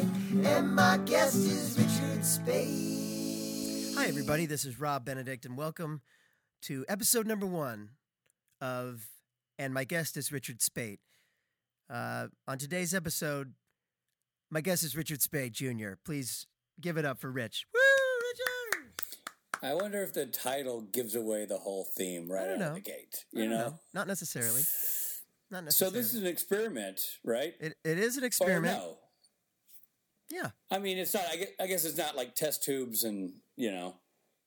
[0.00, 3.94] Speight, and my guest is Richard Speight.
[3.96, 4.46] Hi, everybody.
[4.46, 6.00] This is Rob Benedict, and welcome
[6.62, 7.90] to episode number one
[8.62, 9.08] of
[9.58, 11.00] And My Guest is Richard Speight.
[11.92, 13.52] Uh, on today's episode,
[14.50, 15.92] my guest is Richard Speight Jr.
[16.02, 16.46] Please
[16.80, 17.66] give it up for Rich.
[17.74, 17.80] Woo,
[18.80, 18.92] Richard!
[19.62, 22.80] I wonder if the title gives away the whole theme right out don't of the
[22.80, 23.26] gate.
[23.32, 23.78] You don't know?
[23.92, 24.62] Not necessarily.
[25.50, 25.94] Not necessarily.
[25.94, 27.52] So this is an experiment, right?
[27.60, 28.78] It, it is an Or experiment.
[28.78, 28.96] no?
[30.32, 30.50] Yeah.
[30.70, 31.24] I mean, it's not.
[31.30, 33.96] I guess, I guess it's not like test tubes and you know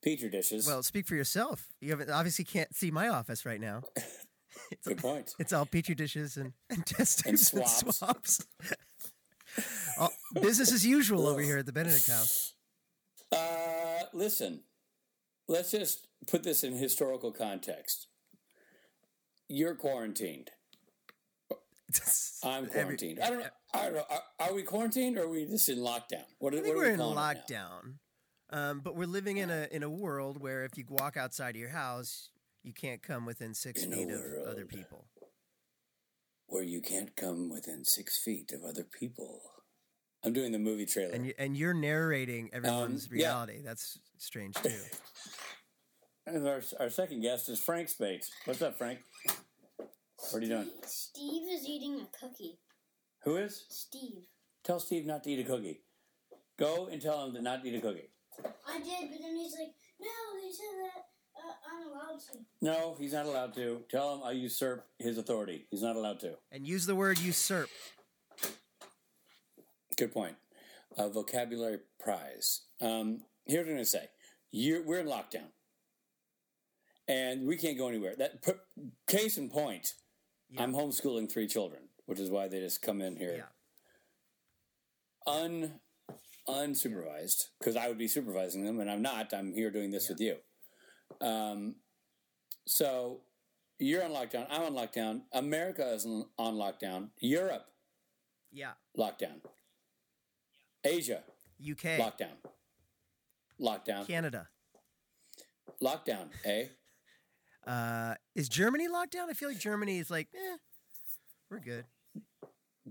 [0.02, 0.66] petri dishes.
[0.66, 1.66] Well, speak for yourself.
[1.80, 3.82] You haven't, obviously can't see my office right now.
[4.70, 5.34] It's, good point.
[5.40, 7.98] it's all petri dishes and, and test And tubes and swabs.
[7.98, 8.46] swabs.
[9.98, 12.54] All- business as usual over here at the Benedict house.
[13.32, 14.60] Uh, listen,
[15.48, 18.06] let's just put this in historical context.
[19.48, 20.50] You're quarantined.
[22.44, 23.20] I'm Every- quarantined.
[23.20, 23.46] I don't know.
[23.74, 24.04] I don't know.
[24.08, 26.24] Are, are we quarantined or are we just in lockdown?
[26.38, 27.94] What, I what think are we're we in calling lockdown,
[28.50, 31.60] um, but we're living in a in a world where if you walk outside of
[31.60, 32.30] your house,
[32.62, 35.06] you can't come within six In feet of other people.
[36.46, 39.40] where you can't come within six feet of other people.
[40.24, 41.12] I'm doing the movie trailer.
[41.12, 43.26] And you, and you're narrating everyone's Um, yeah.
[43.26, 43.60] reality.
[43.64, 44.70] That's strange too.
[46.26, 48.30] And our, our second guest is Frank Spates.
[48.46, 49.00] What's up, Frank?
[49.26, 50.70] What are you doing?
[50.86, 52.56] Steve is eating a cookie.
[53.24, 53.64] Who is?
[53.68, 54.26] Steve.
[54.64, 55.80] Tell Steve not to eat a cookie.
[56.58, 58.10] Go and tell him to not eat a cookie.
[58.66, 60.08] I did, but then he's like, no,
[60.42, 62.38] he said that uh, I'm allowed to.
[62.60, 63.82] No, he's not allowed to.
[63.90, 65.66] Tell him I usurp his authority.
[65.70, 66.34] He's not allowed to.
[66.52, 67.68] and use the word usurp.
[69.96, 70.36] Good point.
[70.96, 72.62] A vocabulary prize.
[72.80, 74.08] Um, here's what I'm going to say.
[74.50, 75.50] You're, we're in lockdown.
[77.06, 78.14] And we can't go anywhere.
[78.16, 78.60] That put,
[79.06, 79.94] Case in point,
[80.50, 80.62] Yeah.
[80.62, 83.34] I'm homeschooling three children, which is why they just come in here
[85.26, 85.32] Yeah.
[85.32, 85.80] un
[86.48, 89.32] unsupervised because I would be supervising them, and I'm not.
[89.32, 90.36] I'm here doing this with you.
[91.20, 91.76] Um,
[92.66, 93.22] so
[93.78, 94.46] you're on lockdown.
[94.50, 95.22] I'm on lockdown.
[95.32, 97.10] America is on on lockdown.
[97.20, 97.66] Europe
[98.52, 98.74] Yeah.
[98.96, 99.40] lockdown.
[100.84, 101.24] Asia
[101.58, 101.98] UK.
[101.98, 102.36] lockdown.
[103.58, 104.06] Lockdown.
[104.06, 104.48] Canada.
[105.82, 106.28] Lockdown.
[106.44, 106.66] Eh?
[107.66, 109.30] Uh, is Germany locked down?
[109.30, 110.58] I feel like Germany is like, eh,
[111.50, 111.86] we're good.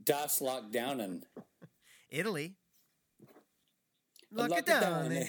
[0.02, 1.26] Das lockdown and
[2.10, 2.56] Italy.
[4.32, 5.12] Lock, lock it down.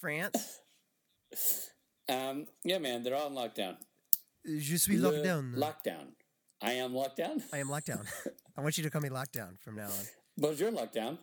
[0.00, 0.60] France.
[2.08, 3.76] Um, yeah, man, they're all in lockdown.
[4.44, 5.54] Je suis locked Le- down.
[5.56, 6.08] Lockdown.
[6.60, 7.42] I am lockdown.
[7.52, 8.04] I am locked down.
[8.56, 10.06] I want you to call me lockdown from now on.
[10.36, 11.18] Bonjour, lockdown.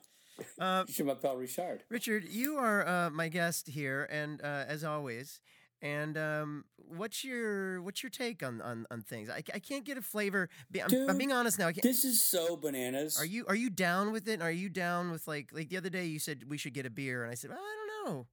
[0.58, 1.84] Uh, Je m'appelle Richard.
[1.90, 5.42] Richard, you are uh, my guest here, and uh, as always.
[5.82, 9.30] And um, what's your what's your take on on, on things?
[9.30, 10.50] I, I can't get a flavor.
[10.76, 11.68] I'm, I'm being honest now.
[11.68, 13.18] I can't, This is so bananas.
[13.18, 14.42] are you are you down with it?
[14.42, 16.90] Are you down with like like the other day you said we should get a
[16.90, 18.28] beer, and I said I don't know,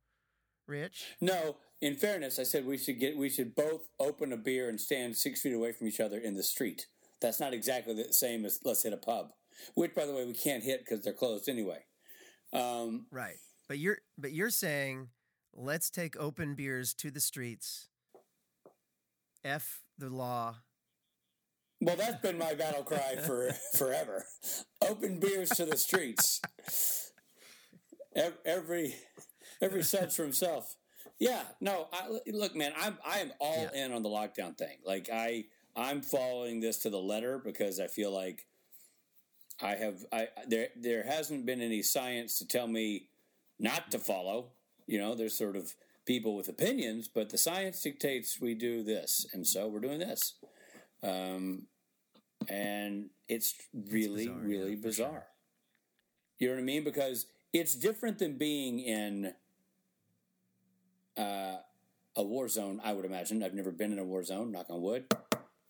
[0.66, 1.04] Rich.
[1.20, 4.80] No, in fairness, I said we should get we should both open a beer and
[4.80, 6.86] stand six feet away from each other in the street.
[7.20, 9.30] That's not exactly the same as let's hit a pub,
[9.76, 11.84] which by the way we can't hit because they're closed anyway.
[12.52, 13.36] Um, Right.
[13.68, 15.08] But you're but you're saying
[15.56, 17.88] let's take open beers to the streets.
[19.44, 20.56] F the law.
[21.80, 24.24] well, that's been my battle cry for forever.
[24.82, 26.40] Open beers to the streets.
[28.44, 28.94] Every
[29.60, 30.76] every such for himself.
[31.18, 31.88] Yeah, no.
[31.92, 34.78] I, look, man, I'm I am all in on the lockdown thing.
[34.84, 35.44] Like I
[35.74, 38.46] I'm following this to the letter because I feel like
[39.62, 43.08] I have I there there hasn't been any science to tell me
[43.58, 44.52] not to follow.
[44.86, 45.74] You know, there's sort of
[46.06, 50.34] people with opinions, but the science dictates we do this, and so we're doing this.
[51.02, 51.66] Um,
[52.48, 55.10] and it's really, bizarre, really yeah, bizarre.
[55.10, 55.26] sure.
[56.38, 56.84] You know what I mean?
[56.84, 59.32] Because it's different than being in
[61.16, 61.56] uh,
[62.14, 62.80] a war zone.
[62.84, 63.42] I would imagine.
[63.42, 64.52] I've never been in a war zone.
[64.52, 65.06] Knock on wood.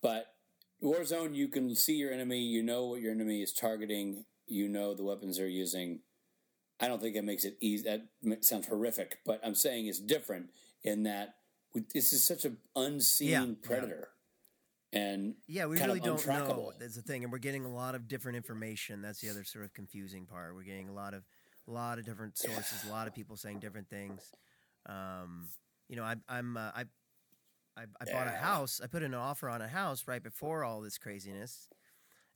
[0.02, 0.34] But
[0.80, 2.40] war zone, you can see your enemy.
[2.40, 4.24] You know what your enemy is targeting.
[4.46, 6.00] You know the weapons they're using.
[6.80, 7.84] I don't think that makes it easy.
[7.84, 10.50] That sounds horrific, but I'm saying it's different
[10.82, 11.36] in that
[11.94, 13.54] this is such an unseen Yeah, yeah.
[13.62, 14.08] predator,
[14.92, 16.72] and Yeah, we really don't know.
[16.78, 19.02] That's the thing, and we're getting a lot of different information.
[19.02, 20.54] That's the other sort of confusing part.
[20.54, 21.24] We're getting a lot of,
[21.68, 22.84] a lot of different sources.
[22.86, 24.22] A lot of people saying different things.
[24.86, 25.48] Um,
[25.88, 26.84] you know, I, I'm, uh, I,
[27.76, 28.80] I, I bought a house.
[28.82, 31.68] I put in an offer on a house right before all this craziness,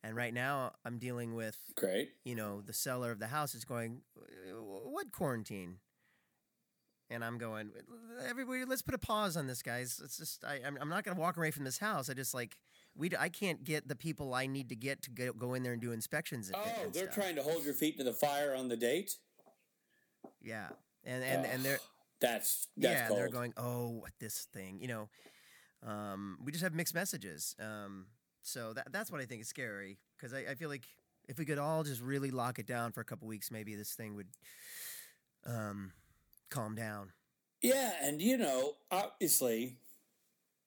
[0.03, 2.11] and right now I'm dealing with, Great.
[2.25, 5.77] you know, the seller of the house is going, "Uh, what quarantine?
[7.13, 7.71] And I'm going,
[8.25, 10.01] everybody, let's put a pause on this, guys.
[10.05, 12.09] It's just, I, I'm, I'm not going to walk away from this house.
[12.09, 12.57] I just like,
[12.97, 15.73] we I can't get the people I need to get to go, go in there
[15.73, 16.47] and do inspections.
[16.51, 17.15] And, Oh, and they're stuff.
[17.17, 19.17] trying to hold your feet to the fire on the date.
[20.41, 20.69] Yeah,
[21.05, 21.81] and and and they're
[22.21, 23.19] That's that's yeah, cold.
[23.19, 25.09] they're going, oh, what this thing, you know.
[25.85, 27.57] Um, we just have mixed messages.
[27.59, 28.07] Um,
[28.43, 30.87] so that that's what I think is scary because I, I feel like
[31.29, 33.93] if we could all just really lock it down for a couple weeks, maybe this
[33.93, 34.29] thing would
[35.47, 35.93] um,
[36.51, 37.13] calm down.
[37.63, 39.77] Yeah, and you know, obviously,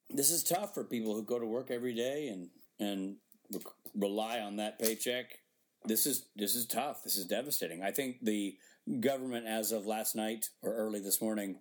[0.09, 2.49] this is tough for people who go to work every day and
[2.79, 3.17] and
[3.51, 3.61] re-
[3.95, 5.39] rely on that paycheck.
[5.85, 7.03] This is this is tough.
[7.03, 7.83] This is devastating.
[7.83, 8.55] I think the
[8.99, 11.57] government, as of last night or early this morning,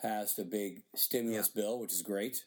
[0.00, 2.44] passed a big stimulus bill, which is great.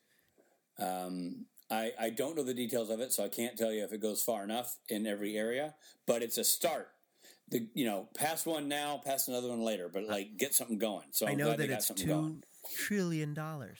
[0.78, 3.94] Um, I, I don't know the details of it, so I can't tell you if
[3.94, 5.76] it goes far enough in every area,
[6.08, 6.88] but it's a start.
[7.50, 11.08] The you know, pass one now, pass another one later, but like get something going.
[11.12, 12.44] So I'm I know glad that it's two going.
[12.76, 13.80] trillion dollars.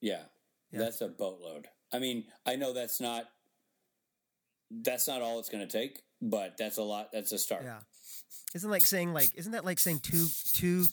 [0.00, 0.22] Yeah,
[0.70, 0.80] Yeah.
[0.80, 1.68] that's a boatload.
[1.92, 3.24] I mean, I know that's not
[4.70, 7.10] that's not all it's going to take, but that's a lot.
[7.12, 7.64] That's a start.
[7.64, 7.80] Yeah,
[8.54, 10.86] isn't like saying like isn't that like saying two two?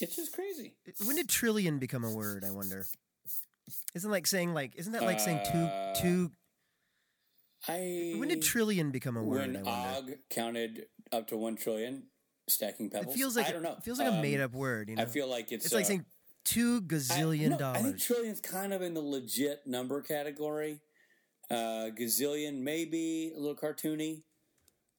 [0.00, 0.74] It's just crazy.
[1.04, 2.44] When did trillion become a word?
[2.46, 2.86] I wonder.
[3.94, 6.32] Isn't like saying like isn't that like saying Uh, two two?
[7.66, 9.54] I When did trillion become a word?
[9.54, 9.96] when I.
[9.98, 12.04] Og counted up to one trillion,
[12.48, 13.14] stacking pebbles.
[13.14, 13.72] It feels like I don't know.
[13.72, 14.88] It feels like a Um, made up word.
[14.90, 16.06] You know, I feel like it's it's like uh, saying
[16.44, 17.78] two I- gazillion no, dollars.
[17.78, 20.80] I think trillion's kind of in the legit number category.
[21.50, 24.22] Uh, gazillion maybe a little cartoony.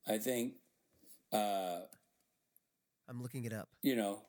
[0.08, 0.56] I think.
[1.32, 1.82] Uh,
[3.08, 3.70] I'm looking it up.
[3.84, 4.24] you know,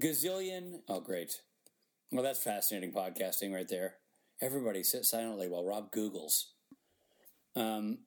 [0.00, 0.82] gazillion.
[0.88, 1.40] Oh, great.
[2.16, 3.96] Well, that's fascinating podcasting right there.
[4.40, 6.44] Everybody sit silently while Rob Googles.
[7.54, 7.98] Um,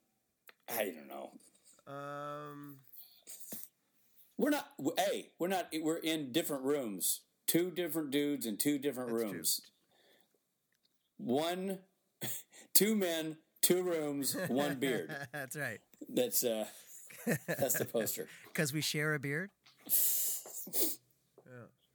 [0.67, 1.29] I don't know.
[1.85, 2.77] Um,
[4.35, 4.67] We're not.
[4.97, 5.67] Hey, we're not.
[5.79, 7.21] We're in different rooms.
[7.45, 9.25] Two different dudes in two different true.
[9.25, 9.61] rooms.
[11.19, 11.77] One,
[12.73, 15.15] two men, two rooms, one beard.
[15.31, 15.81] That's right.
[16.11, 16.65] That's uh,
[17.47, 18.27] that's the poster.
[18.47, 19.51] Because we share a beard.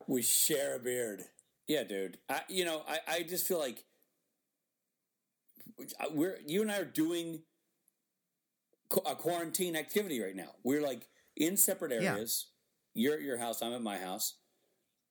[0.06, 1.24] We share a beard.
[1.66, 2.18] Yeah, dude.
[2.28, 3.84] I, you know, I, I just feel like
[6.12, 7.40] we're you and I are doing
[9.06, 10.50] a quarantine activity right now.
[10.62, 11.06] We're like
[11.36, 12.12] in separate Yeah.
[12.14, 12.48] areas.
[12.94, 13.60] You're at your house.
[13.62, 14.34] I'm at my house.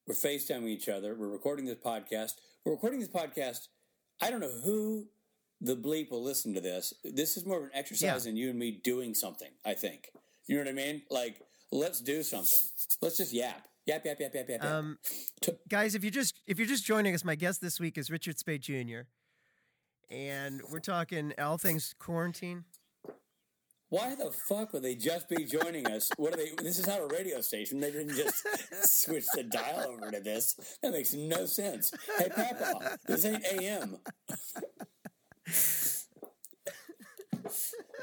[0.08, 1.16] We're FaceTiming each other.
[1.16, 2.34] We're recording this podcast.
[2.64, 3.68] We're recording this podcast.
[4.22, 5.08] I don't know who
[5.60, 6.94] the bleep will listen to this.
[7.04, 8.30] This is more of an exercise Yeah.
[8.32, 10.10] in you and me doing something, I think.
[10.48, 11.04] You know what I mean?
[11.10, 11.42] Like,
[11.72, 12.60] let's do something.
[13.02, 13.68] Let's just yap.
[13.86, 14.64] Yap, yap, yap, yap, yap.
[14.64, 14.98] Um,
[15.68, 18.38] guys, if you're just if you're just joining us, my guest this week is Richard
[18.40, 19.02] Speight Jr.
[20.10, 22.64] And we're talking all things quarantine.
[23.90, 26.10] Why the fuck would they just be joining us?
[26.18, 26.52] What are they?
[26.64, 27.80] This is not a radio station.
[27.80, 28.44] They didn't just
[29.04, 30.56] switch the dial over to this.
[30.82, 31.94] That makes no sense.
[32.18, 33.98] Hey, Papa, this ain't AM.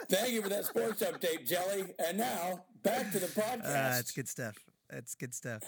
[0.09, 1.87] Thank you for that sports update, Jelly.
[2.07, 3.97] And now back to the podcast.
[3.97, 4.57] Uh, it's good stuff.
[4.91, 5.63] That's good stuff.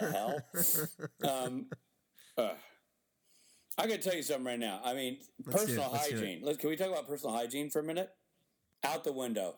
[0.00, 0.40] hell?
[1.22, 1.66] Um,
[2.36, 2.50] uh,
[3.78, 4.80] I got to tell you something right now.
[4.84, 6.40] I mean, Let's personal Let's hygiene.
[6.42, 8.10] Let's, can we talk about personal hygiene for a minute?
[8.84, 9.56] Out the window.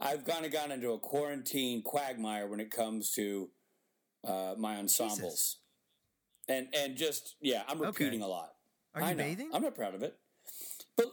[0.00, 3.48] I've kind of gone into a quarantine quagmire when it comes to
[4.26, 5.58] uh, my ensembles,
[6.48, 7.86] and and just yeah, I'm Okay.
[7.86, 8.52] repeating a lot.
[8.94, 9.22] Are I you know.
[9.24, 9.50] bathing?
[9.54, 10.16] I'm not proud of it.
[10.96, 11.06] But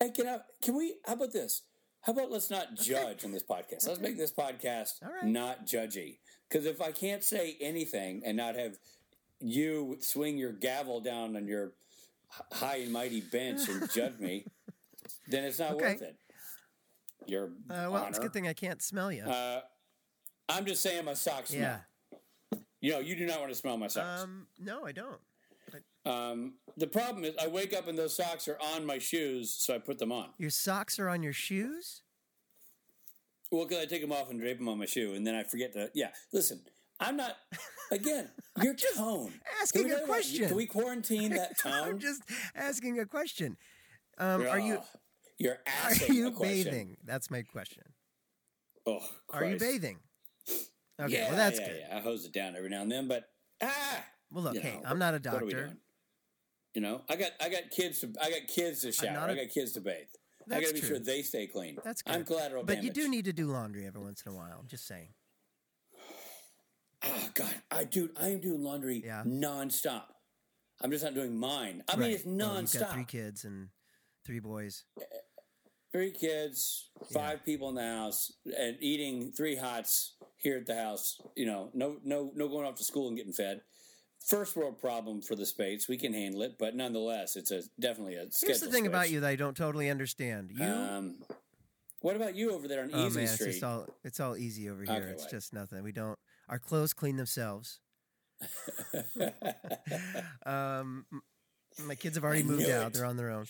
[0.00, 0.96] hey, can I, can we?
[1.06, 1.62] How about this?
[2.02, 3.86] How about let's not judge on this podcast?
[3.88, 5.24] Let's make this podcast right.
[5.24, 6.18] not judgy.
[6.48, 8.78] Because if I can't say anything and not have
[9.40, 11.72] you swing your gavel down on your
[12.52, 14.46] high and mighty bench and judge me,
[15.28, 15.92] then it's not Okay.
[15.92, 16.16] worth it.
[17.26, 19.24] Your Uh, well, it's a good thing I can't smell you.
[19.24, 19.60] Uh,
[20.48, 21.80] I'm just saying my socks smell.
[22.52, 22.58] yeah.
[22.80, 24.22] You know, you do not want to smell my socks.
[24.22, 24.46] Um.
[24.58, 25.20] No, I don't.
[26.06, 29.74] Um, the problem is, I wake up and those socks are on my shoes, so
[29.74, 30.30] I put them on.
[30.38, 32.02] Your socks are on your shoes.
[33.50, 35.42] Well, because I take them off and drape them on my shoe, and then I
[35.42, 35.90] forget to.
[35.94, 36.60] Yeah, listen,
[37.00, 37.36] I'm not.
[37.90, 38.28] Again,
[38.62, 39.32] your tone.
[39.62, 40.48] asking we a about- question.
[40.48, 41.72] Can we quarantine that tone?
[41.72, 42.22] I'm just
[42.54, 43.56] asking a question.
[44.18, 44.80] Um, are you
[45.38, 46.64] You're are you a question.
[46.64, 46.96] bathing?
[47.04, 47.84] That's my question.
[48.86, 49.00] Oh,
[49.30, 49.98] Are you bathing?
[51.00, 51.76] Okay, Yeah, well that's yeah, good.
[51.88, 53.28] Yeah, I hose it down every now and then, but
[53.62, 54.04] ah.
[54.32, 55.76] Well, look, you hey, know, I'm not a what are we doctor.
[56.74, 59.28] You know, I got I got kids to I got kids to shower.
[59.30, 60.06] I got kids to bathe.
[60.56, 60.88] I got to be true.
[60.90, 61.78] sure they stay clean.
[61.84, 62.14] That's good.
[62.14, 62.84] I'm collateral but damage.
[62.96, 64.58] you do need to do laundry every once in a while.
[64.60, 65.08] I'm just saying.
[67.04, 69.22] Oh God, I dude, I am doing laundry Yeah.
[69.24, 70.04] nonstop.
[70.80, 71.82] I'm just not doing mine.
[71.88, 72.12] I mean, Right.
[72.14, 73.68] it's Well, you've got three kids and
[74.24, 74.84] three boys.
[75.92, 81.20] Three kids, five people in the house, and eating three hots here at the house.
[81.34, 83.62] You know, no, no, no going off to school and getting fed.
[84.26, 85.88] First world problem for the Speights.
[85.88, 88.26] We can handle it, but nonetheless, it's a definitely a.
[88.42, 90.50] Here's the thing about you that I don't totally understand.
[90.52, 91.16] You, Um,
[92.00, 93.50] what about you over there on oh Easy man, it's Street?
[93.52, 94.94] just all it's all easy over here.
[94.94, 95.82] Okay, it's just nothing.
[95.82, 96.18] We don't.
[96.48, 97.80] Our clothes clean themselves.
[100.46, 101.06] Um,
[101.86, 102.88] my kids have already I moved out.
[102.88, 102.92] it.
[102.94, 103.46] They're on their own.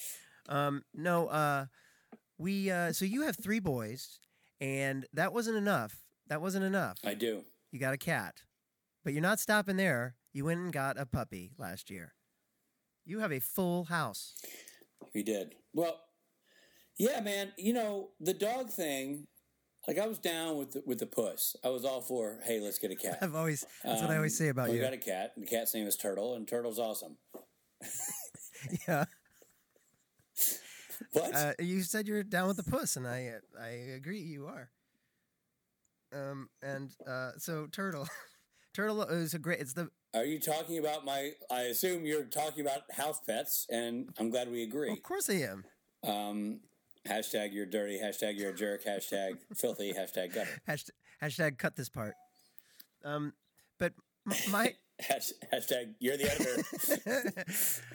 [0.48, 1.66] Um, no, uh,
[2.38, 2.70] we.
[2.70, 4.18] Uh, so you have three boys,
[4.60, 5.96] and that wasn't enough.
[6.28, 6.98] That wasn't enough.
[7.04, 7.42] I do.
[7.72, 8.42] You got a cat,
[9.04, 10.14] but you're not stopping there.
[10.32, 12.14] You went and got a puppy last year.
[13.04, 14.34] You have a full house.
[15.14, 15.54] We did.
[15.72, 15.98] Well,
[16.98, 17.52] yeah, man.
[17.56, 19.26] You know the dog thing.
[19.86, 21.56] Like I was down with the, with the puss.
[21.64, 23.18] I was all for, hey, let's get a cat.
[23.22, 23.64] I've always.
[23.82, 24.82] That's what I always Um, say about we you.
[24.82, 25.32] got a cat.
[25.36, 27.16] and The cat's name is Turtle, and Turtle's awesome.
[28.88, 29.04] yeah.
[31.12, 31.32] What?
[31.34, 34.18] Uh, you said you're down with the puss, and I I agree.
[34.20, 34.68] You are.
[36.12, 38.08] Um, and uh, so turtle,
[38.74, 39.60] turtle is a great.
[39.60, 41.32] It's the Are you talking about my?
[41.50, 44.90] I assume you're talking about house pets, and I'm glad we agree.
[44.90, 45.64] of course I am.
[46.02, 46.60] Um,
[47.06, 47.98] hashtag you're dirty.
[48.02, 48.84] Hashtag you're a jerk.
[48.84, 49.92] Hashtag filthy.
[49.92, 50.60] Hashtag gutter.
[50.68, 50.90] Hashtag,
[51.22, 52.14] hashtag cut this part.
[53.04, 53.34] Um,
[53.78, 53.92] but
[54.50, 57.44] my hashtag you're the editor.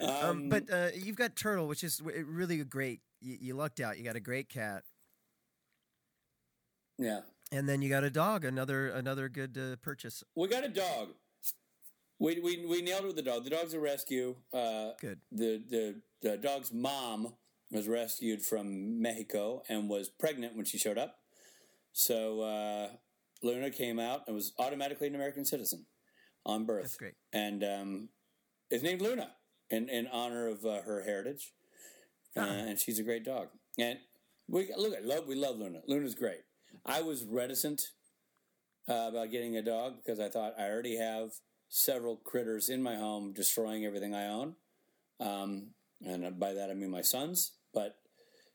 [0.00, 3.00] um, Um, but uh, you've got turtle, which is really great.
[3.20, 3.98] You, you lucked out.
[3.98, 4.84] You got a great cat,
[6.98, 8.44] yeah, and then you got a dog.
[8.44, 10.22] Another another good uh, purchase.
[10.36, 11.08] we got a dog.
[12.18, 13.44] We, we, we nailed it with the dog.
[13.44, 14.36] The dog's a rescue.
[14.52, 15.18] Uh, Good.
[15.32, 17.34] the, the the dog's mom
[17.70, 21.16] was rescued from Mexico and was pregnant when she showed up.
[21.92, 22.88] So uh,
[23.42, 25.86] Luna came out and was automatically an American citizen
[26.46, 26.82] on birth.
[26.84, 27.14] That's great.
[27.32, 28.08] And um,
[28.70, 29.32] is named Luna
[29.70, 31.52] in, in honor of uh, her heritage.
[32.36, 32.44] Uh, Ah.
[32.50, 33.48] and she's a great dog.
[33.78, 33.98] And
[34.48, 35.80] we look, I love we love Luna.
[35.86, 36.40] Luna's great.
[36.86, 37.82] I was reticent
[38.88, 41.30] uh, about getting a dog because I thought I already have
[41.74, 44.54] several critters in my home destroying everything I own.
[45.18, 45.70] Um,
[46.06, 47.52] and by that I mean my sons.
[47.72, 47.96] But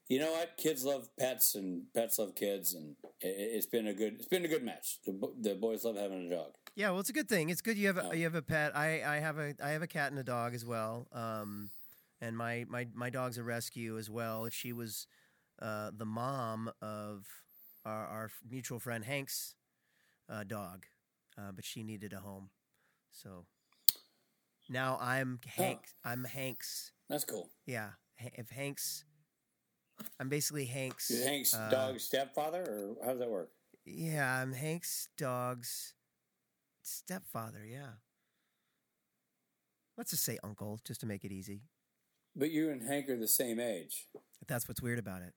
[0.07, 0.57] you know what?
[0.57, 4.45] Kids love pets, and pets love kids, and it, it's been a good it's been
[4.45, 4.99] a good match.
[5.05, 6.53] The, the boys love having a dog.
[6.75, 7.49] Yeah, well, it's a good thing.
[7.49, 8.75] It's good you have a, you have a pet.
[8.75, 11.07] I, I have a I have a cat and a dog as well.
[11.11, 11.69] Um,
[12.21, 14.47] and my my my dog's a rescue as well.
[14.49, 15.05] She was
[15.61, 17.27] uh, the mom of
[17.85, 19.55] our, our mutual friend Hank's
[20.29, 20.85] uh, dog,
[21.37, 22.49] uh, but she needed a home,
[23.11, 23.45] so
[24.69, 25.79] now I'm Hank.
[26.03, 26.91] I'm Hank's.
[27.09, 27.49] That's cool.
[27.65, 29.05] Yeah, if Hank's,
[30.19, 31.23] I'm basically Hank's.
[31.23, 33.49] Hank's uh, dog's stepfather, or how does that work?
[33.85, 35.93] Yeah, I'm Hank's dog's
[36.83, 37.65] stepfather.
[37.65, 37.93] Yeah.
[39.97, 41.63] Let's just say uncle, just to make it easy.
[42.35, 44.07] But you and Hank are the same age.
[44.47, 45.33] That's what's weird about it.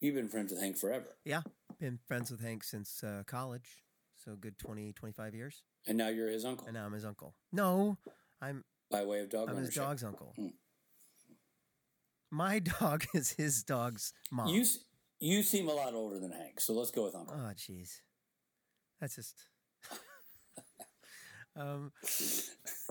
[0.00, 1.42] You've been friends with Hank forever, Yeah,
[1.80, 3.82] been friends with Hank since uh, college,
[4.24, 7.34] so good 20, 25 years, and now you're his uncle and now I'm his uncle.
[7.52, 7.98] No,
[8.40, 10.32] I'm by way of dog I'm his dog's uncle.
[10.36, 10.48] Hmm.
[12.30, 14.48] My dog is his dog's mom.
[14.48, 14.64] You
[15.20, 17.36] you seem a lot older than Hank, so let's go with uncle.
[17.36, 18.00] Oh, jeez.
[19.00, 19.36] That's just.
[21.56, 21.92] um,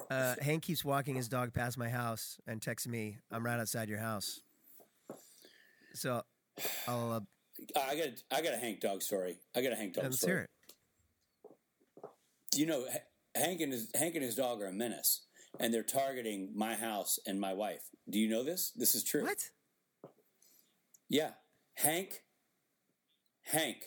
[0.10, 3.90] uh, Hank keeps walking his dog past my house and texts me, "I'm right outside
[3.90, 4.42] your house."
[5.94, 6.24] So,
[6.88, 7.20] I'll uh,
[7.76, 9.38] I got a, I got a Hank dog story.
[9.56, 10.34] I got a Hank dog let's story.
[10.34, 10.50] hear it.
[12.56, 12.86] You know,
[13.36, 15.26] Hank and his Hank and his dog are a menace,
[15.60, 17.84] and they're targeting my house and my wife.
[18.10, 18.72] Do you know this?
[18.76, 19.24] This is true.
[19.24, 19.50] What?
[21.10, 21.32] Yeah,
[21.76, 22.22] Hank.
[23.46, 23.84] Hank,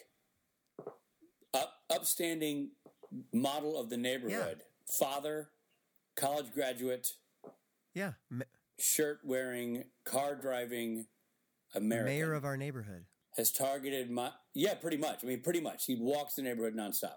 [1.54, 2.72] up, upstanding
[3.32, 5.48] model of the neighborhood, father,
[6.14, 7.08] college graduate,
[7.94, 8.44] Yeah, ma-
[8.78, 11.06] shirt wearing, car driving
[11.74, 12.12] American.
[12.12, 13.06] mayor of our neighborhood.
[13.38, 17.16] has targeted my yeah pretty much i mean pretty much he walks the neighborhood nonstop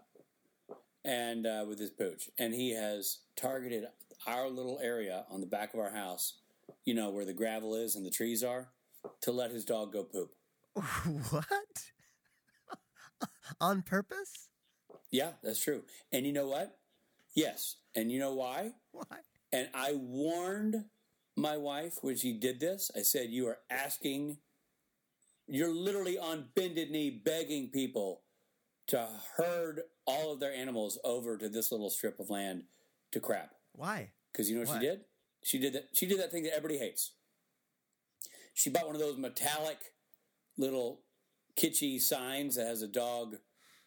[1.09, 2.29] and uh, with his pooch.
[2.37, 3.85] And he has targeted
[4.27, 6.33] our little area on the back of our house
[6.85, 8.69] you know where the gravel is and the trees are
[9.21, 10.31] to let his dog go poop.
[11.29, 11.47] What?
[13.61, 14.49] On purpose?
[15.11, 15.83] yeah that's true.
[16.11, 16.77] And you know what?
[17.35, 17.77] Yes.
[17.95, 18.71] And you know why?
[18.91, 19.19] Why?
[19.51, 20.85] and i warned
[21.35, 22.91] my wife when she did this.
[22.95, 24.37] I said you are asking
[25.47, 28.21] you're literally on bended knee begging people
[28.89, 32.63] to herd all of their animals over to this little strip of land
[33.11, 34.09] to crap Why?
[34.31, 34.79] because you know what Why?
[34.79, 34.99] she did?
[35.43, 37.11] She did that she did that thing that everybody hates.
[38.53, 39.77] She bought one of those metallic
[40.57, 41.01] little
[41.55, 43.37] kitschy signs that has a dog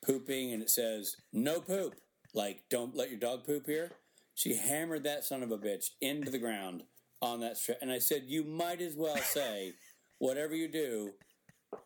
[0.05, 1.95] pooping and it says no poop.
[2.33, 3.91] Like don't let your dog poop here.
[4.35, 6.85] She hammered that son of a bitch into the ground
[7.21, 7.79] on that strip.
[7.83, 9.75] And i said you might as well say
[10.19, 11.11] whatever you do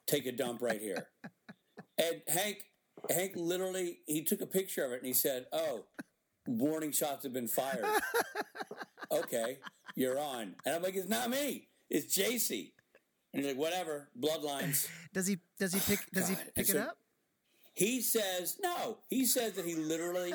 [0.07, 1.09] take a dump right here.
[1.99, 2.59] And hank
[3.11, 5.85] hank literally he took a picture of it and he said oh
[6.47, 7.85] warning shots have been fired.
[9.13, 9.59] okay,
[9.95, 10.55] you're on.
[10.65, 11.69] And I'm like, it's not me.
[11.91, 12.73] It's JC.
[13.33, 14.89] And he's like, whatever, bloodlines.
[15.13, 16.99] Does he does he pick does he pick and it up?
[17.75, 18.99] He says no.
[19.09, 20.33] He says that he literally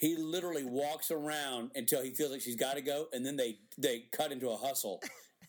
[0.00, 3.58] he literally walks around until he feels like she's got to go, and then they
[3.76, 5.00] they cut into a hustle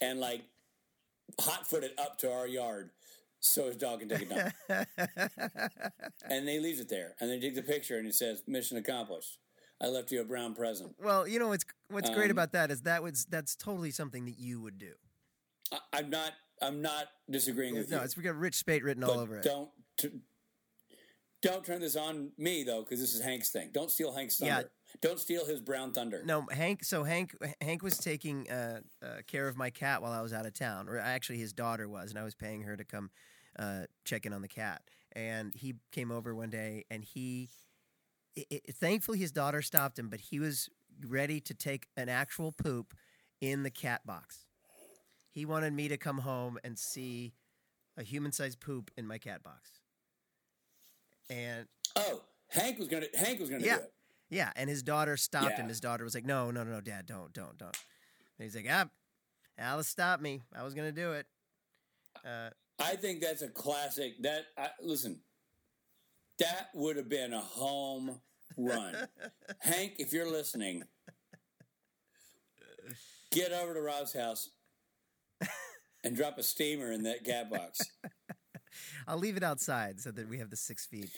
[0.02, 0.42] and like
[1.40, 2.90] hot footed up to our yard
[3.40, 4.52] so his dog can take it down.
[6.30, 9.40] and they leaves it there, and they take the picture, and it says mission accomplished.
[9.82, 10.96] I left you a brown present.
[11.02, 14.26] Well, you know what's what's great Um, about that is that was that's totally something
[14.26, 14.92] that you would do.
[15.72, 18.00] I, I'm not I'm not disagreeing with No, you.
[18.02, 19.44] No, it's we got Rich Speight written all over it.
[19.44, 19.70] Don't.
[19.98, 20.10] T-
[21.42, 23.70] don't turn this on me though, because this is Hank's thing.
[23.72, 24.56] Don't steal Hank's thunder.
[24.56, 24.98] Yeah.
[25.02, 26.22] Don't steal his brown thunder.
[26.26, 26.84] No, Hank.
[26.84, 30.46] So Hank, Hank was taking uh, uh, care of my cat while I was out
[30.46, 33.10] of town, or actually his daughter was, and I was paying her to come
[33.58, 34.82] uh, check in on the cat.
[35.14, 37.50] And he came over one day, and he,
[38.38, 40.70] i i thankfully, his daughter stopped him, but he was
[41.08, 42.94] ready to take an actual poop
[43.42, 44.46] in the cat box.
[45.32, 47.34] He wanted me to come home and see
[47.98, 49.72] a human-sized poop in my cat box.
[51.30, 53.08] And Oh, Hank was gonna.
[53.18, 53.78] Hank was gonna Yeah.
[53.78, 53.94] do it.
[54.30, 55.68] Yeah, and his daughter stopped him.
[55.68, 57.76] His daughter was like, "No, no, no, no, Dad, don't, don't, don't."
[58.38, 58.90] And he's like, "Ah,
[59.58, 60.42] Alice stopped me.
[60.56, 61.26] I was gonna do it."
[62.24, 64.22] Uh, I think that's a classic.
[64.22, 65.20] That I, listen,
[66.40, 68.20] that would have been a home
[68.58, 68.96] run.
[69.60, 70.84] Hank, if you're listening,
[73.32, 74.50] get over to Rob's house
[76.04, 77.80] and drop a steamer in that cat box.
[79.08, 81.10] I'll leave it outside so that we have the six feet.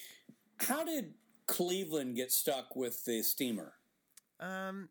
[0.59, 1.13] How did
[1.47, 3.73] Cleveland get stuck with the steamer?
[4.39, 4.89] Um,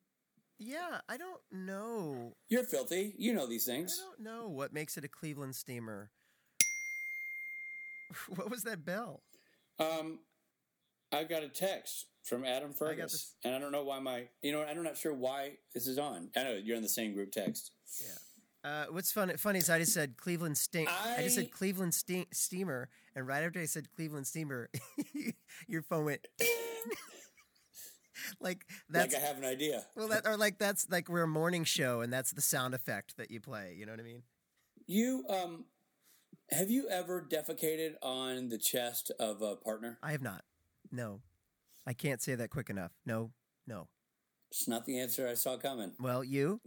[0.58, 2.34] yeah, I don't know.
[2.48, 3.14] You're filthy.
[3.16, 4.00] You know these things.
[4.00, 6.10] I don't know what makes it a Cleveland steamer.
[8.28, 9.22] what was that bell?
[9.78, 10.18] Um,
[11.12, 14.28] I got a text from Adam I Fergus, this- and I don't know why my,
[14.42, 16.30] you know, I'm not sure why this is on.
[16.36, 17.72] I know you're in the same group text.
[18.00, 18.70] Yeah.
[18.70, 20.86] Uh, what's fun, funny is I just said Cleveland steam.
[20.88, 24.68] I, just said Cleveland ste- steamer, and right after I said Cleveland steamer,
[25.66, 26.48] your phone went ding.
[28.40, 29.86] like that's like I have an idea.
[29.96, 33.16] well, that or like that's like we're a morning show, and that's the sound effect
[33.16, 33.74] that you play.
[33.78, 34.22] You know what I mean?
[34.86, 35.64] You um,
[36.52, 39.98] have you ever defecated on the chest of a partner?
[40.02, 40.44] I have not.
[40.90, 41.20] No,
[41.86, 42.92] I can't say that quick enough.
[43.06, 43.30] No,
[43.66, 43.88] no.
[44.50, 45.92] It's not the answer I saw coming.
[46.00, 46.60] Well, you?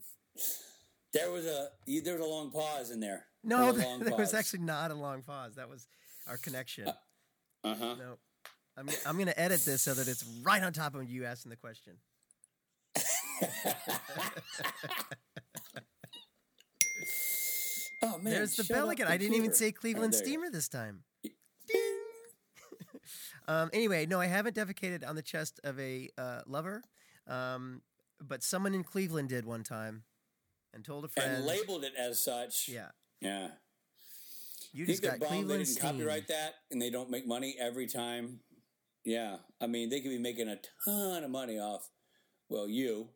[1.13, 3.26] There was a there was a long pause in there.
[3.43, 5.56] No, there was, there was actually not a long pause.
[5.56, 5.88] That was
[6.28, 6.88] our connection.
[6.88, 7.96] Uh huh.
[8.00, 8.17] No,
[8.78, 11.58] I'm I'm gonna edit this so that it's right on top of you asking the
[11.58, 11.93] question.
[18.06, 19.08] Oh man, There's the bell again.
[19.08, 21.04] I didn't even say Cleveland Oh, Steamer this time.
[21.24, 21.32] Ding.
[23.48, 26.84] um, anyway, no, I haven't defecated on the chest of a uh, lover,
[27.28, 27.82] um,
[28.22, 30.04] but someone in Cleveland did one time,
[30.74, 31.36] and told a friend.
[31.38, 32.68] and labeled it as such.
[32.70, 32.89] yeah,
[33.22, 33.48] yeah.
[34.74, 35.82] you just got bummed they didn't steam.
[35.92, 38.39] copyright that and they don't make money every time.
[39.06, 41.89] Yeah, I mean they could be making a ton of money off.
[42.50, 43.10] Well, you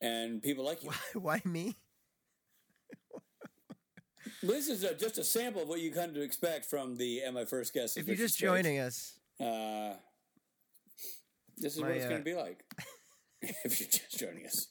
[0.00, 0.90] and people like you.
[1.14, 1.76] Why, Why me?
[4.42, 7.34] This is a, just a sample of what you come to expect from the "And
[7.34, 9.94] My First Guest." If you're just joining us, uh,
[11.56, 12.64] this is My, what it's uh, going to be like.
[13.42, 14.68] if you're just joining us,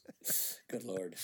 [0.70, 1.14] good lord.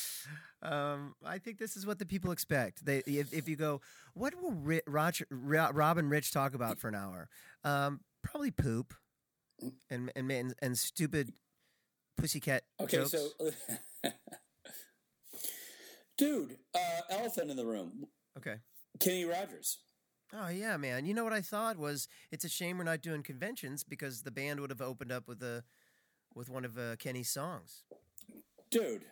[0.63, 2.85] um, I think this is what the people expect.
[2.85, 3.81] They, if, if you go,
[4.15, 7.29] what will Ri- Roger, Rob and Rich talk about for an hour?
[7.65, 8.95] Um, probably poop
[9.91, 11.33] and and and, and stupid
[12.17, 13.13] pussycat Okay, jokes.
[13.13, 13.29] so,
[16.19, 18.57] dude, uh, elephant in the room, okay.
[19.01, 19.79] Kenny Rogers.
[20.35, 21.05] Oh yeah, man.
[21.07, 24.31] You know what I thought was it's a shame we're not doing conventions because the
[24.31, 25.65] band would have opened up with a
[26.35, 27.85] with one of uh, Kenny's songs.
[28.71, 29.03] dude.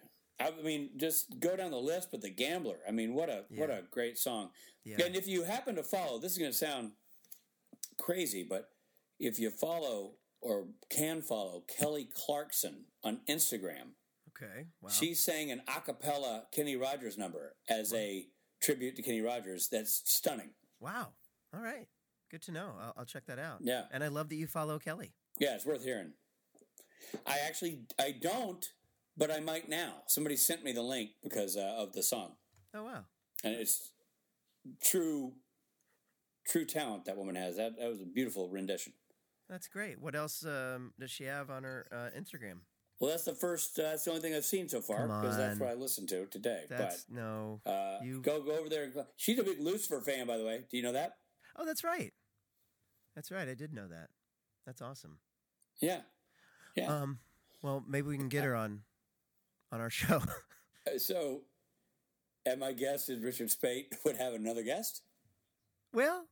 [0.41, 2.09] I mean, just go down the list.
[2.11, 2.79] But the Gambler.
[2.89, 4.51] I mean, what a what a great song.
[4.85, 5.05] Yeah.
[5.05, 6.93] And if you happen to follow, this is going to sound
[7.99, 8.71] crazy, but
[9.19, 13.93] if you follow or can follow Kelly Clarkson on Instagram,
[14.35, 14.69] Okay.
[14.81, 14.89] Wow.
[14.89, 18.27] she sang an a cappella Kenny Rogers number as a
[18.61, 19.69] tribute to Kenny Rogers.
[19.69, 20.51] That's stunning.
[20.81, 21.09] wow.
[21.55, 21.89] All right.
[22.31, 22.71] Good to know.
[22.81, 23.59] I'll, I'll check that out.
[23.61, 23.85] Yeah.
[23.91, 25.13] And I love that you follow Kelly.
[25.41, 26.13] Yeah, it's worth hearing.
[27.27, 28.65] I actually I don't,
[29.17, 30.03] but I might now.
[30.07, 32.37] Somebody sent me the link because uh, of the song,
[32.73, 33.01] Oh wow.
[33.43, 33.91] and it's
[34.81, 35.33] true,
[36.47, 37.57] true talent that woman has.
[37.57, 38.93] That that was a beautiful rendition.
[39.49, 40.01] That's great.
[40.01, 42.59] What else um, does she have on her uh, Instagram?
[43.01, 43.79] Well, that's the first.
[43.79, 46.27] Uh, that's the only thing I've seen so far because that's what I listened to
[46.27, 46.65] today.
[46.69, 47.61] That's no.
[47.65, 48.85] uh, you- go go over there.
[48.85, 50.65] And, she's a big Lucifer fan, by the way.
[50.71, 51.17] Do you know that?
[51.57, 52.13] Oh, that's right.
[53.17, 53.49] That's right.
[53.49, 54.11] I did know that.
[54.67, 55.19] That's awesome.
[55.81, 56.01] Yeah,
[56.77, 56.95] yeah.
[56.95, 57.19] Um,
[57.63, 58.83] Well, maybe we can get her on
[59.73, 60.23] on our show.
[60.87, 61.41] Uh, So,
[62.45, 65.03] and my guess is Richard Speight would have another guest.
[65.95, 66.27] well,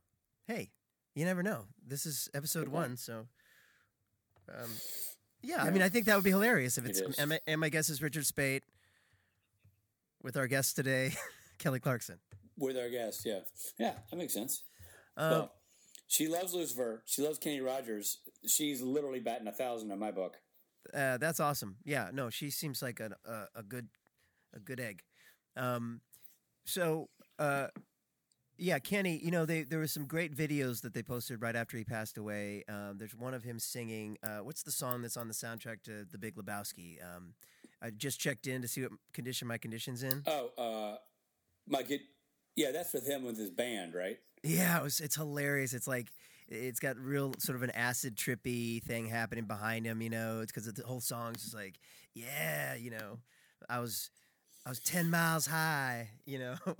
[0.47, 0.69] hey,
[1.15, 1.65] you never know.
[1.85, 3.27] This is episode one, so
[4.55, 4.69] um,
[5.41, 6.99] yeah, I mean, I think that would be hilarious if it's.
[6.99, 7.17] is.
[7.17, 8.63] and, my, and my guess is Richard Speight
[10.21, 11.13] with our guest today,
[11.59, 12.19] Kelly Clarkson.
[12.57, 13.25] with our guest.
[13.25, 13.39] Yeah,
[13.77, 14.63] yeah, that makes sense.
[15.17, 15.53] Um, well,
[16.07, 17.03] she loves Lucifer.
[17.05, 18.19] She loves Kenny Rogers.
[18.47, 20.37] She's literally batting a thousand in my book.
[20.93, 21.77] Uh, that's awesome.
[21.85, 23.87] Yeah, no, she seems like a a, a good
[24.55, 25.03] a good egg.
[25.55, 26.01] Um,
[26.65, 27.67] so uh,
[28.59, 31.77] yeah, Kenny, you know, they there were some great videos that they posted right after
[31.77, 32.63] he passed away.
[32.67, 34.17] Um, there's one of him singing.
[34.21, 36.97] Uh, what's the song that's on the soundtrack to The Big Lebowski?
[37.03, 37.33] Um,
[37.81, 40.23] I just checked in to see what condition my condition's in.
[40.27, 40.97] Oh, uh,
[41.67, 42.01] my kid.
[42.55, 44.17] Yeah, that's with him with his band, right?
[44.43, 45.73] Yeah, it was, it's hilarious.
[45.73, 46.11] It's like
[46.49, 50.01] it's got real sort of an acid trippy thing happening behind him.
[50.01, 51.79] You know, it's because the whole song's just like,
[52.13, 53.19] yeah, you know,
[53.69, 54.09] I was
[54.65, 56.55] I was ten miles high, you know,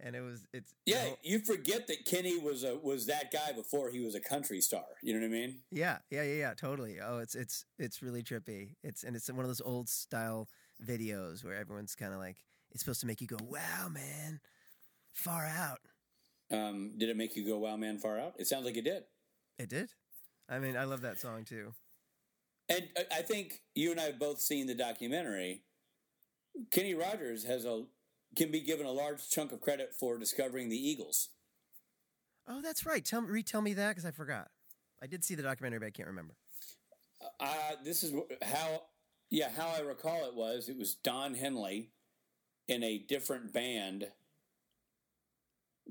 [0.00, 3.52] and it was it's Yeah, whole- you forget that Kenny was a was that guy
[3.52, 4.84] before he was a country star.
[5.02, 5.60] You know what I mean?
[5.70, 7.00] yeah, yeah, yeah, yeah, totally.
[7.00, 8.74] Oh, it's it's it's really trippy.
[8.82, 10.48] It's and it's one of those old style
[10.84, 12.36] videos where everyone's kind of like
[12.72, 14.40] it's supposed to make you go, wow, man,
[15.12, 15.78] far out.
[16.50, 18.34] Um, did it make you go, "Wow, man, far out"?
[18.38, 19.02] It sounds like it did.
[19.58, 19.88] It did.
[20.48, 21.74] I mean, I love that song too.
[22.68, 25.64] And I- I think you and I have both seen the documentary.
[26.70, 27.84] Kenny Rogers has a
[28.36, 31.30] can be given a large chunk of credit for discovering the Eagles.
[32.48, 33.04] Oh, that's right.
[33.04, 34.50] Tell me retell me that because I forgot.
[35.02, 36.34] I did see the documentary, but I can't remember.
[37.40, 38.82] Uh, this is how,
[39.30, 40.68] yeah, how I recall it was.
[40.68, 41.90] It was Don Henley
[42.68, 44.08] in a different band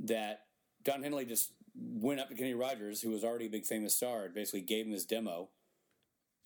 [0.04, 0.46] that
[0.84, 4.26] Don Henley just went up to Kenny Rogers, who was already a big famous star,
[4.26, 5.50] and basically gave him his demo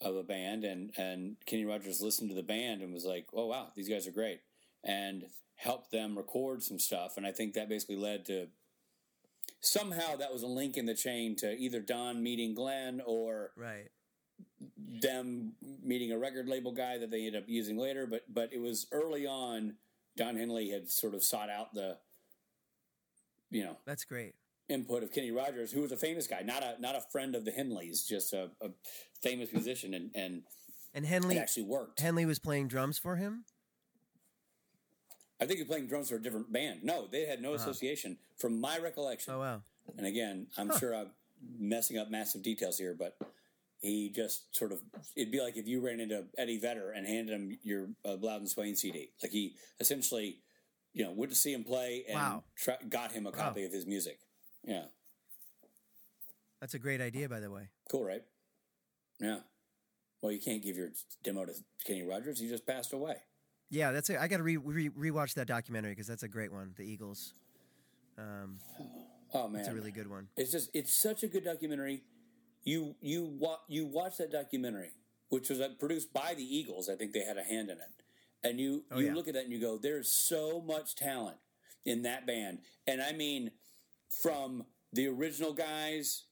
[0.02, 3.48] of a band, and and Kenny Rogers listened to the band and was like, "Oh
[3.48, 4.42] wow, these guys are great,"
[4.84, 5.26] and
[5.60, 8.48] helped them record some stuff, and I think that basically led to
[9.60, 13.90] somehow that was a link in the chain to either Don meeting Glenn or Right.
[15.02, 18.08] them meeting a record label guy that they ended up using later.
[18.08, 19.76] But but it was early on.
[20.16, 21.98] Don Henley had sort of sought out the,
[23.52, 24.36] you know, That's great.
[24.70, 27.44] input of Kenny Rogers, who was a famous guy, not a not a friend of
[27.44, 28.70] the Henleys, just a, a
[29.22, 30.44] famous musician, and and
[30.94, 32.00] And Henley actually worked.
[32.00, 33.44] Henley was playing drums for him.
[35.42, 36.84] I think was playing drums for a different band.
[36.84, 39.34] No, they had no association, from my recollection.
[39.34, 39.62] Oh wow.
[39.98, 41.12] And again, I'm sure I'm
[41.58, 43.18] messing up massive details here, but
[43.82, 44.82] he just sort of
[45.16, 48.48] it'd be like if you ran into Eddie Vedder and handed him your uh, Louden
[48.48, 49.10] Swain CD.
[49.24, 50.40] Like he essentially,
[50.94, 52.44] you know, went to see him play and Wow.
[52.58, 54.20] try, got him a copy of his music.
[54.66, 54.86] Yeah,
[56.60, 57.70] That's a great idea, by the way.
[57.90, 58.24] cool, right?
[59.22, 59.40] Yeah.
[60.22, 60.90] Well, you can't give your
[61.24, 61.54] demo to
[61.86, 62.42] Kenny Rogers.
[62.42, 63.16] He just passed away.
[63.70, 64.18] Yeah, that's it.
[64.20, 66.74] I got to re, re rewatch that documentary because that's a great one.
[66.76, 67.34] The Eagles.
[68.18, 68.58] Um,
[69.32, 70.28] Oh man, it's a really good one.
[70.36, 72.02] It's just it's such a good documentary.
[72.64, 74.90] You you wa- you watch that documentary,
[75.30, 76.90] which was uh, produced by the Eagles.
[76.90, 77.94] I think they had a hand in it,
[78.44, 79.14] and you Oh, you yeah.
[79.14, 81.38] look at that and you go, "There's so much talent
[81.86, 83.52] in that band," and I mean,
[84.24, 86.24] from the original guys,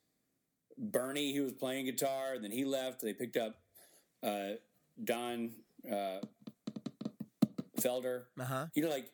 [0.76, 3.02] Bernie, he was playing guitar, and then he left.
[3.02, 3.58] They picked up
[4.24, 4.54] uh,
[5.04, 5.52] Don
[5.90, 6.22] uh,
[7.78, 8.24] Felder.
[8.40, 8.66] Uh huh.
[8.74, 9.10] You know, like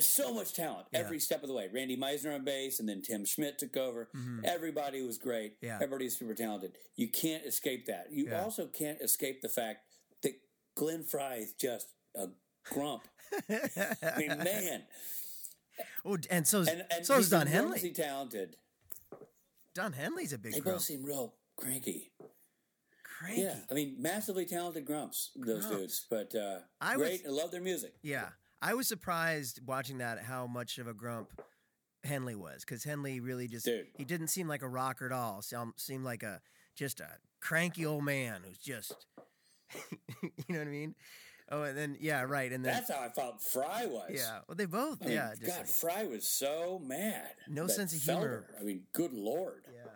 [0.00, 0.98] so much talent Yeah.
[1.00, 1.68] every step of the way.
[1.72, 4.08] Randy Meisner on bass, and then Tim Schmit took over.
[4.44, 5.56] Everybody was great.
[5.56, 5.66] Mm-hmm.
[5.66, 5.74] Yeah.
[5.76, 6.72] Everybody's super talented.
[6.96, 8.08] You can't escape that.
[8.10, 8.42] You Yeah.
[8.42, 9.80] also can't escape the fact
[10.22, 10.32] that
[10.76, 12.28] Glenn Frey is just a
[12.64, 13.04] grump.
[13.50, 14.82] I mean, man,
[16.04, 17.90] oh, and so's and, and so's he's Don Henley.
[17.90, 18.56] talented.
[19.74, 20.76] Don Henley's a big They grump.
[20.76, 22.12] both seem real cranky.
[23.18, 23.42] Cranky.
[23.42, 25.80] Yeah, I mean, massively talented grumps, those Grumps.
[25.80, 26.06] dudes.
[26.10, 27.94] But uh, I was- I love their music.
[28.02, 28.28] Yeah,
[28.60, 31.40] I was surprised watching that how much of a grump
[32.04, 33.86] Henley was because Henley really just Dude.
[33.96, 35.42] he didn't seem like a rocker at all.
[35.42, 36.40] Seemed like a
[36.74, 37.08] just a
[37.40, 39.06] cranky old man who's just
[40.22, 40.94] you know what I mean.
[41.48, 44.10] Oh, and then yeah, right, and then That's how I felt Frey was.
[44.12, 47.30] yeah, well they both I mean, yeah, just God, Frey was so mad.
[47.48, 48.46] No sense of humor.
[48.52, 49.62] Felder, I mean, good lord.
[49.72, 49.92] yeah.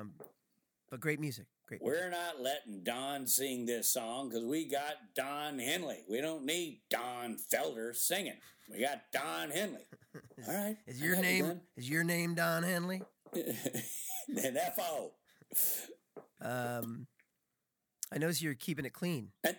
[0.00, 0.12] Um,
[0.90, 1.82] but great music, great.
[1.82, 6.04] We're not letting Don sing this song because we got Don Henley.
[6.08, 8.38] We don't need Don Felder singing.
[8.70, 9.86] We got Don Henley.
[10.48, 10.76] All right.
[10.86, 13.02] Is your you, name is your name Don Henley?
[14.28, 15.12] And F.O.
[16.42, 17.06] Um,
[18.12, 19.30] I notice you're keeping it clean.
[19.42, 19.56] And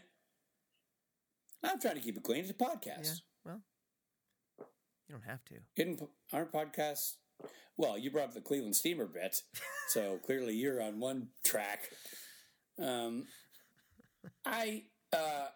[1.63, 2.41] I'm trying to keep it clean.
[2.41, 3.03] It's a podcast.
[3.03, 3.11] Yeah.
[3.45, 3.61] Well,
[5.07, 5.55] you don't have to.
[5.75, 7.15] Isn't aren't podcasts?
[7.78, 9.41] Well, you brought up the Cleveland Steamer bit,
[9.88, 11.89] so clearly you're on one track.
[12.78, 13.25] Um,
[14.45, 15.47] I, uh,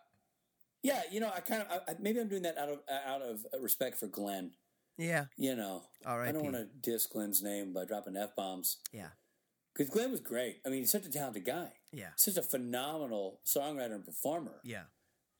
[0.83, 3.21] yeah, you know, I kind of I, I- maybe I'm doing that out of out
[3.21, 4.51] of respect for Glenn.
[4.97, 5.25] Yeah.
[5.37, 6.29] You know, all right.
[6.29, 9.07] I don't want to diss Glenn's name by dropping f bombs Yeah.
[9.73, 10.61] because Glenn was great.
[10.65, 12.09] I mean, he's such a talented guy, Yeah.
[12.15, 14.59] such a phenomenal songwriter and performer.
[14.63, 14.83] Yeah.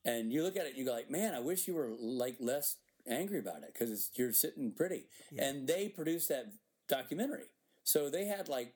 [0.05, 2.37] And you look at it, and you go like, man, I wish you were like
[2.39, 5.05] less angry about it because you're sitting pretty.
[5.31, 5.45] Yeah.
[5.45, 6.53] And they produced that
[6.87, 7.45] documentary,
[7.83, 8.73] so they had like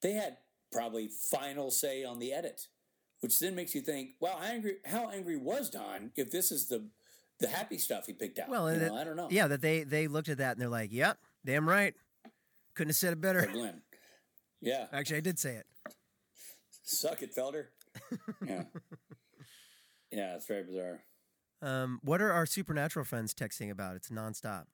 [0.00, 0.38] they had
[0.70, 2.66] probably final say on the edit,
[3.20, 6.66] which then makes you think, well, how angry, how angry was Don if this is
[6.68, 6.88] the
[7.40, 8.48] the happy stuff he picked out?
[8.48, 9.28] Well, you know, it- I don't know.
[9.30, 11.94] Yeah, that they they looked at that and they're like, "Yep, damn right.
[12.74, 13.82] Couldn't have said it better." Glenn.
[14.60, 15.66] Yeah, Actually, I did say it.
[16.84, 17.66] suck it, Felder.
[18.46, 18.62] yeah,
[20.10, 21.00] yeah, it's very bizarre.
[21.62, 23.94] Um, what are our supernatural friends texting about?
[23.96, 24.64] It's nonstop.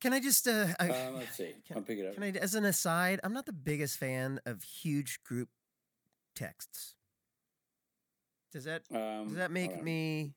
[0.00, 1.54] Can I just, uh, I, Um, let's see.
[1.74, 2.14] I'll pick it up.
[2.14, 5.48] can I, as an aside, I'm not the biggest fan of huge group
[6.34, 6.94] texts.
[8.52, 10.34] Does that Um, does that make me?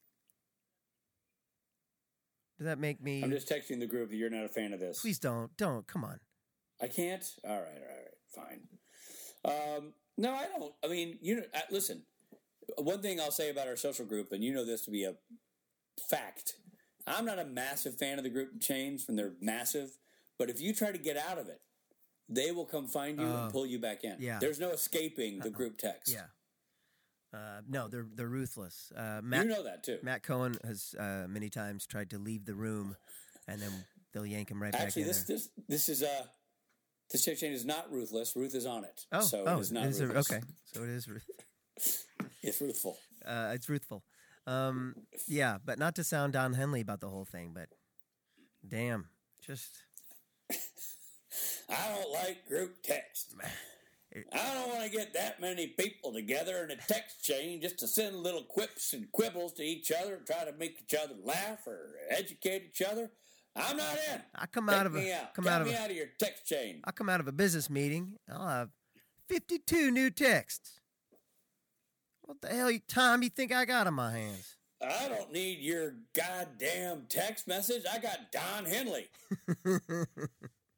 [2.57, 3.23] Does that make me?
[3.23, 5.01] I'm just texting the group that you're not a fan of this.
[5.01, 5.87] Please don't, don't.
[5.87, 6.19] Come on.
[6.81, 7.23] I can't.
[7.45, 7.81] All right,
[8.35, 8.59] all right,
[9.43, 9.77] fine.
[9.77, 10.73] Um, no, I don't.
[10.83, 12.03] I mean, you know, uh, listen.
[12.77, 15.15] One thing I'll say about our social group, and you know this to be a
[16.09, 16.55] fact.
[17.07, 19.97] I'm not a massive fan of the group chains when they're massive,
[20.37, 21.61] but if you try to get out of it,
[22.27, 23.43] they will come find you Oh.
[23.43, 24.17] and pull you back in.
[24.19, 24.37] Yeah.
[24.39, 26.13] There's no escaping the group text.
[26.13, 26.25] Yeah.
[27.33, 28.91] Uh, no, they're they're ruthless.
[28.95, 29.99] Uh, Matt you know that too.
[30.03, 32.95] Matt Cohen has uh, many times tried to leave the room,
[33.47, 33.71] and then
[34.13, 35.37] they'll yank him right Actually, back in this there.
[35.37, 36.23] this this is uh
[37.11, 38.35] this chain is not ruthless.
[38.35, 39.05] Ruth is on it.
[39.11, 40.31] Oh, so oh, it is not is it- ruthless.
[40.31, 40.41] okay.
[40.73, 41.07] So it is.
[41.07, 41.29] Ruth.
[42.41, 42.97] It's ruthful.
[43.25, 44.03] Uh, it's ruthful.
[44.47, 44.95] Um,
[45.27, 47.69] yeah, but not to sound Don Henley about the whole thing, but
[48.67, 49.09] damn,
[49.45, 49.69] just
[51.69, 53.35] I don't like group text.
[54.33, 57.87] I don't want to get that many people together in a text chain just to
[57.87, 61.67] send little quips and quibbles to each other and try to make each other laugh
[61.67, 63.11] or educate each other.
[63.55, 64.21] I'm not in.
[64.33, 65.33] I come Take out of me a out.
[65.35, 66.81] come Cut out of me a, out of your text chain.
[66.85, 68.13] I come out of a business meeting.
[68.31, 68.69] I'll have
[69.27, 70.78] fifty-two new texts.
[72.29, 74.55] What the hell you time you think I got on my hands?
[74.83, 77.85] I don't need your goddamn text message.
[77.91, 79.07] I got Don Henley.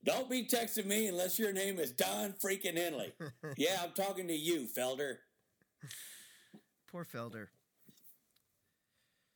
[0.06, 3.12] don't be texting me unless your name is Don freaking Henley.
[3.58, 5.16] yeah, I'm talking to you, Felder.
[6.90, 7.48] Poor Felder.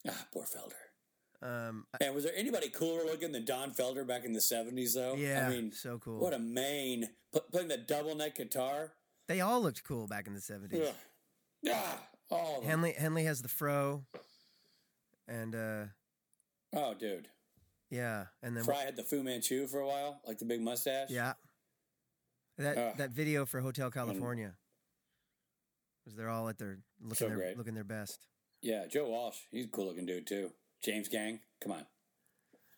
[0.07, 1.45] Ah, poor Felder.
[1.45, 4.93] Um, I- And was there anybody cooler looking than Don Felder back in the 70s,
[4.93, 5.15] though?
[5.15, 6.21] yeah, I mean, so cool.
[6.21, 7.09] what a main.
[7.51, 8.93] Playing the double neck guitar.
[9.27, 10.87] they all looked cool back in the seventies.
[11.67, 11.75] Ugh.
[12.31, 12.63] Ah, all.
[12.63, 14.03] Henley Henley has the fro,
[15.27, 15.83] and uh,
[16.73, 17.27] Oh, dude.
[17.91, 21.09] yeah, and then Frey had the Fu Manchu for a while, like the big mustache.
[21.11, 21.33] yeah,
[22.57, 22.97] that Ugh.
[22.97, 24.53] that video for Hotel California
[26.03, 27.57] was they're all at their looking So their great.
[27.57, 28.25] looking their best.
[28.61, 29.37] Yeah, Joe Walsh.
[29.51, 30.51] He's a cool looking dude, too.
[30.83, 31.41] James Gang.
[31.61, 31.85] Come on.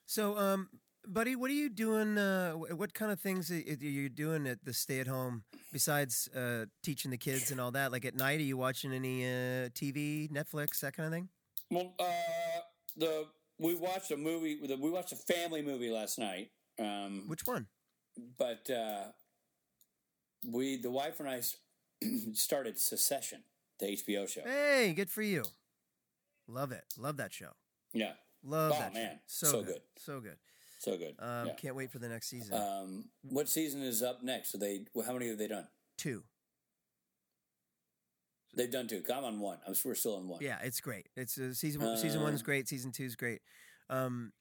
[0.05, 0.67] So, um,
[1.07, 2.17] buddy, what are you doing?
[2.17, 6.65] Uh, what kind of things are you doing at the stay at home besides uh,
[6.83, 7.91] teaching the kids and all that?
[7.91, 11.29] Like at night, are you watching any uh, TV, Netflix, that kind of thing?
[11.71, 12.05] Well, uh,
[12.95, 13.25] the
[13.59, 14.65] we watched a movie.
[14.65, 16.51] the- We watched a family movie last night.
[16.79, 17.67] Um, Which one?
[18.37, 19.05] but uh,
[20.47, 21.41] we, the wife and I,
[22.33, 23.43] started Succession,
[23.79, 24.41] the HBO show.
[24.43, 25.43] Hey, good for you.
[26.47, 26.83] Love it.
[26.97, 27.49] Love that show.
[27.93, 28.99] Yeah, Love Oh, that show.
[28.99, 29.19] man.
[29.25, 29.65] So, So good.
[29.67, 29.81] good.
[29.97, 30.37] So good.
[30.77, 31.15] So good.
[31.19, 31.53] Um, yeah.
[31.53, 32.55] Can't wait for the next season.
[32.55, 34.51] Um, what season is up next?
[34.51, 35.67] So they, well, how many have they done?
[35.97, 36.23] Two.
[38.55, 39.03] They've done two.
[39.13, 39.59] I'm on one.
[39.67, 40.39] I'm we're still on one.
[40.41, 41.07] Yeah, it's great.
[41.15, 42.67] It's uh, season one, season one is Uh, great.
[42.67, 43.41] Season two is great.
[43.89, 44.33] Um,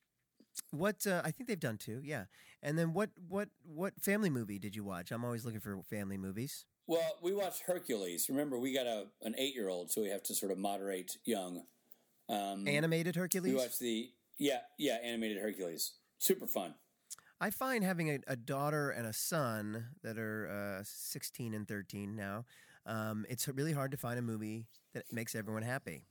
[0.70, 2.00] what uh, I think they've done two.
[2.02, 2.24] Yeah,
[2.62, 5.10] and then what what what family movie did you watch?
[5.12, 6.64] I'm always looking for family movies.
[6.86, 8.28] Well, we watched Hercules.
[8.30, 11.18] Remember, we got a an eight year old, so we have to sort of moderate
[11.24, 11.64] young.
[12.28, 13.52] Um, Animated Hercules.
[13.52, 15.92] we watched the yeah yeah animated Hercules.
[16.18, 16.74] Super fun.
[17.40, 22.16] I find having a, a daughter and a son that are uh, 16 and 13
[22.16, 22.44] now,
[22.86, 26.04] um, it's really hard to find a movie that makes everyone happy.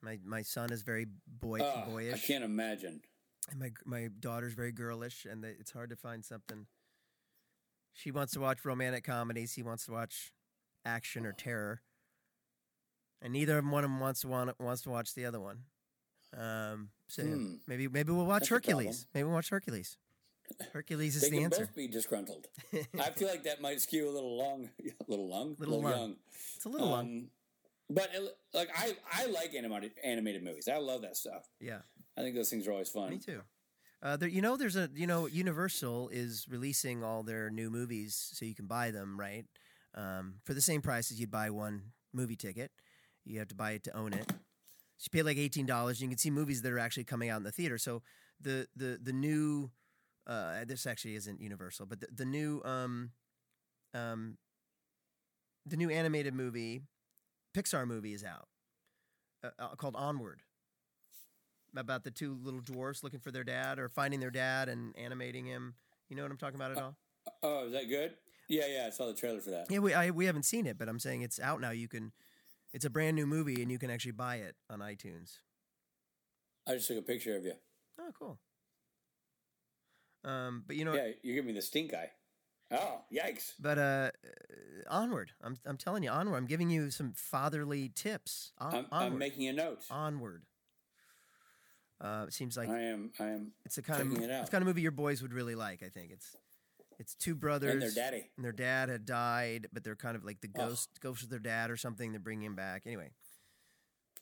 [0.00, 3.00] My my son is very boy Ah, I can't imagine.
[3.50, 6.66] and my my daughter's very girlish, and they, it's hard to find something.
[7.92, 9.54] She wants to watch romantic comedies.
[9.54, 10.32] He wants to watch
[10.84, 11.82] action or terror,
[13.20, 15.40] and neither of them one of them wants to want, wants to watch the other
[15.40, 15.64] one.
[16.36, 17.54] Um, so Hmm.
[17.66, 18.50] maybe maybe we'll watch That's.
[18.50, 19.06] Hercules.
[19.14, 19.96] Maybe we'll watch Hercules.
[20.72, 21.66] Hercules is They the can answer.
[21.66, 22.46] both be disgruntled.
[22.98, 25.98] I feel like that might skew a little long, a little long, Little little long.
[26.00, 26.16] young.
[26.56, 27.00] It's a little long.
[27.00, 27.30] Um,
[27.90, 30.68] but it, like I, I like animated animated movies.
[30.68, 31.48] I love that stuff.
[31.60, 31.80] Yeah,
[32.16, 33.10] I think those things are always fun.
[33.10, 33.40] me too.
[34.02, 38.30] Uh, there, you know, there's a you know, Universal is releasing all their new movies,
[38.34, 39.44] so you can buy them, right?
[39.94, 42.70] um, for the same price as you'd buy one movie ticket.
[43.24, 44.30] You have to buy it to own it.
[45.00, 46.00] You pay like eighteen dollars.
[46.00, 47.78] You can see movies that are actually coming out in the theater.
[47.78, 48.02] So
[48.40, 49.70] the the the new
[50.26, 53.10] uh, this actually isn't Universal, but the, the new um,
[53.94, 54.36] um,
[55.64, 56.82] the new animated movie,
[57.54, 58.48] Pixar movie is out
[59.44, 60.42] uh, uh, called Onward.
[61.76, 65.44] About the two little dwarfs looking for their dad or finding their dad and animating
[65.44, 65.74] him.
[66.08, 66.96] You know what I'm talking about at all?
[67.42, 68.14] Oh, is that good?
[68.48, 68.84] Yeah, yeah.
[68.86, 69.66] I saw the trailer for that.
[69.70, 71.70] Yeah, we I, we haven't seen it, but I'm saying it's out now.
[71.70, 72.12] You can,
[72.72, 75.38] it's a brand new movie, and you can actually buy it on iTunes.
[76.66, 77.54] I just took a picture of you.
[78.00, 78.38] Oh, cool.
[80.24, 82.10] Um, but you know, Yeah, you give me the stink eye.
[82.70, 83.52] Oh, yikes!
[83.58, 84.10] but uh, uh,
[84.90, 85.32] onward.
[85.42, 86.36] I'm I'm telling you, onward.
[86.36, 88.52] I'm giving you some fatherly tips.
[88.58, 89.12] On, I'm, onward.
[89.12, 89.84] I'm making a note.
[89.90, 90.42] onward.
[92.00, 93.10] Uh, it seems like I am.
[93.18, 93.52] I am.
[93.64, 95.82] it's the kind of it it's the kind of movie your boys would really like.
[95.82, 96.36] I think it's
[96.98, 98.30] it's two brothers And their daddy.
[98.36, 100.68] and their dad had died, but they're kind of like the Oh.
[100.68, 102.12] ghost ghost of their dad or something.
[102.12, 102.82] They're bringing him back.
[102.86, 103.10] Anyway,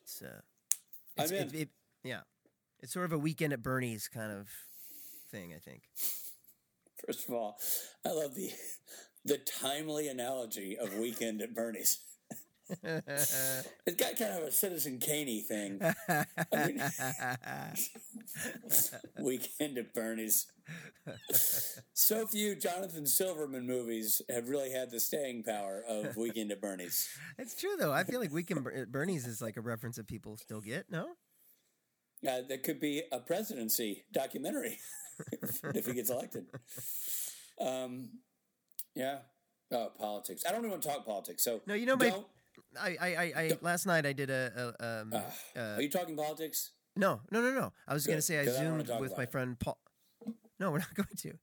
[0.02, 0.40] it's uh,
[1.18, 1.68] I'm it's, it, it-
[2.04, 2.20] yeah,
[2.80, 4.48] it's sort of a weekend at Bernie's kind of
[5.30, 5.52] thing.
[5.54, 5.82] I think.
[7.06, 7.58] First of all,
[8.04, 8.50] I love the
[9.24, 11.98] the timely analogy of Weekend at Bernie's.
[13.86, 15.80] It's got kind of a Citizen Caney thing.
[15.82, 16.24] I
[16.66, 16.82] mean,
[19.24, 20.46] Weekend at Bernie's.
[21.94, 27.08] So few Jonathan Silverman movies have really had the staying power of Weekend at Bernie's.
[27.38, 27.92] it's true though.
[27.92, 30.90] I feel like weekend at Bernie's is like a reference that people still get.
[30.90, 31.10] No,
[32.26, 34.78] Uh, that could be a presidency documentary
[35.74, 36.46] if he gets elected.
[37.60, 38.08] Um,
[38.94, 39.18] yeah.
[39.72, 40.42] Oh, politics.
[40.46, 41.42] I don't even want to talk politics.
[41.44, 42.14] So No, you know, my-.
[42.80, 46.16] I I, I, I last night I did a, a um, Uh, are you talking
[46.16, 46.72] politics?
[46.96, 47.72] No, no, no, no.
[47.86, 49.32] I was going to say I zoomed talk with my it.
[49.32, 49.78] friend Paul.
[50.58, 51.34] No, we're not going to.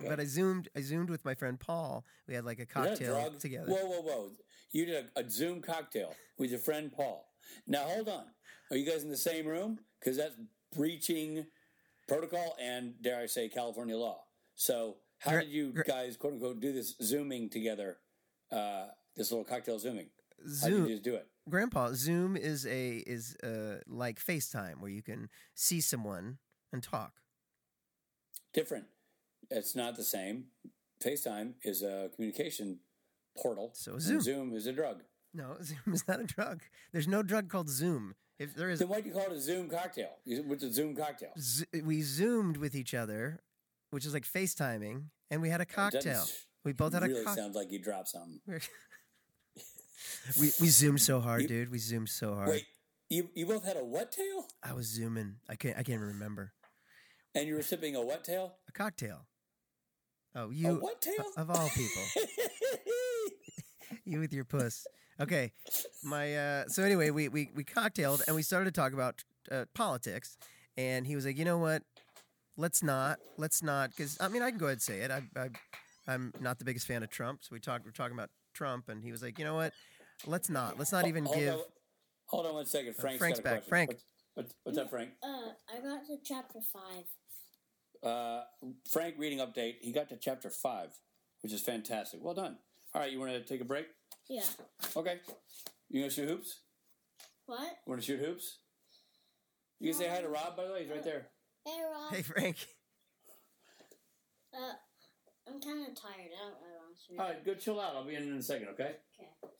[0.00, 0.68] but I zoomed.
[0.74, 2.06] I zoomed with my friend Paul.
[2.26, 3.70] We had like a cocktail together.
[3.70, 4.30] Whoa, whoa, whoa!
[4.72, 7.26] You did a, a Zoom cocktail with your friend Paul.
[7.66, 8.24] Now hold on.
[8.70, 9.80] Are you guys in the same room?
[10.00, 10.34] Because that's
[10.74, 11.44] breaching
[12.08, 14.22] protocol and dare I say California law.
[14.54, 17.98] So how did you guys quote unquote do this zooming together?
[18.50, 20.08] Uh, this little cocktail zooming.
[20.46, 21.26] Zoom, just do it?
[21.48, 26.38] Grandpa, Zoom is a is uh like FaceTime where you can see someone
[26.72, 27.14] and talk.
[28.54, 28.84] Different.
[29.50, 30.44] It's not the same.
[31.02, 32.78] FaceTime is a communication
[33.36, 33.70] portal.
[33.74, 34.20] So Zoom.
[34.20, 35.02] Zoom is a drug.
[35.34, 36.62] No, Zoom is not a drug.
[36.92, 38.14] There's no drug called Zoom.
[38.38, 40.10] If there is, Then why do you call it a Zoom cocktail?
[40.26, 41.32] With the Zoom cocktail.
[41.38, 43.40] Z- we zoomed with each other,
[43.90, 46.24] which is like FaceTiming, and we had a cocktail.
[46.64, 47.44] We both had a really cocktail.
[47.44, 48.40] sounds like you dropped something.
[50.40, 51.70] We we zoomed so hard, You- dude.
[51.70, 52.48] We zoomed so hard.
[52.48, 52.66] Wait,
[53.08, 54.46] you you both had a what tail?
[54.62, 55.36] I was zooming.
[55.48, 55.76] I can't.
[55.78, 56.52] I can't remember
[57.34, 58.56] And you were sipping a what tail?
[58.68, 59.26] a cocktail.
[60.34, 61.24] Oh, a you what tail?
[61.36, 62.02] of all people,
[64.04, 64.86] you with your puss.
[65.20, 65.52] Okay,
[66.02, 66.34] my.
[66.36, 70.36] uh So anyway, we we we cocktailed and we started to talk about uh, politics,
[70.76, 71.82] and he was like, you know what?
[72.56, 73.18] Let's not.
[73.38, 73.90] Let's not.
[73.90, 75.10] Because I mean, I can go ahead and say it.
[75.10, 75.48] I, I
[76.08, 77.84] I'm not the biggest fan of Trump, so we talked.
[77.84, 79.72] We're talking about Trump, and he was like, you know what?
[80.26, 80.78] Let's not.
[80.78, 81.54] Let's not even hold give.
[81.54, 81.60] On,
[82.26, 82.96] hold on one second.
[82.96, 83.68] Frank's, Frank's got a back.
[83.68, 83.68] question.
[83.68, 83.88] Frank.
[83.90, 84.04] What's,
[84.34, 85.10] what's, what's up, Frank?
[85.22, 87.04] Uh, I got to chapter five.
[88.02, 88.42] Uh,
[88.90, 89.76] Frank reading update.
[89.80, 90.90] He got to chapter five,
[91.42, 92.20] which is fantastic.
[92.22, 92.58] Well done.
[92.94, 93.86] All right, you want to take a break?
[94.28, 94.42] Yeah.
[94.96, 95.18] Okay.
[95.88, 96.60] You gonna shoot hoops?
[97.46, 97.68] What?
[97.86, 98.58] Want to shoot hoops?
[99.80, 100.82] You can say hi to Rob, by the way.
[100.82, 101.26] He's right there.
[101.64, 102.14] Hey, Rob.
[102.14, 102.56] Hey Frank.
[104.54, 104.74] Uh,
[105.48, 106.30] I'm kind of tired.
[106.32, 107.18] I don't really want to.
[107.18, 107.94] All right, go chill out.
[107.96, 108.68] I'll be in in a second.
[108.68, 108.96] Okay.
[109.18, 109.51] Okay.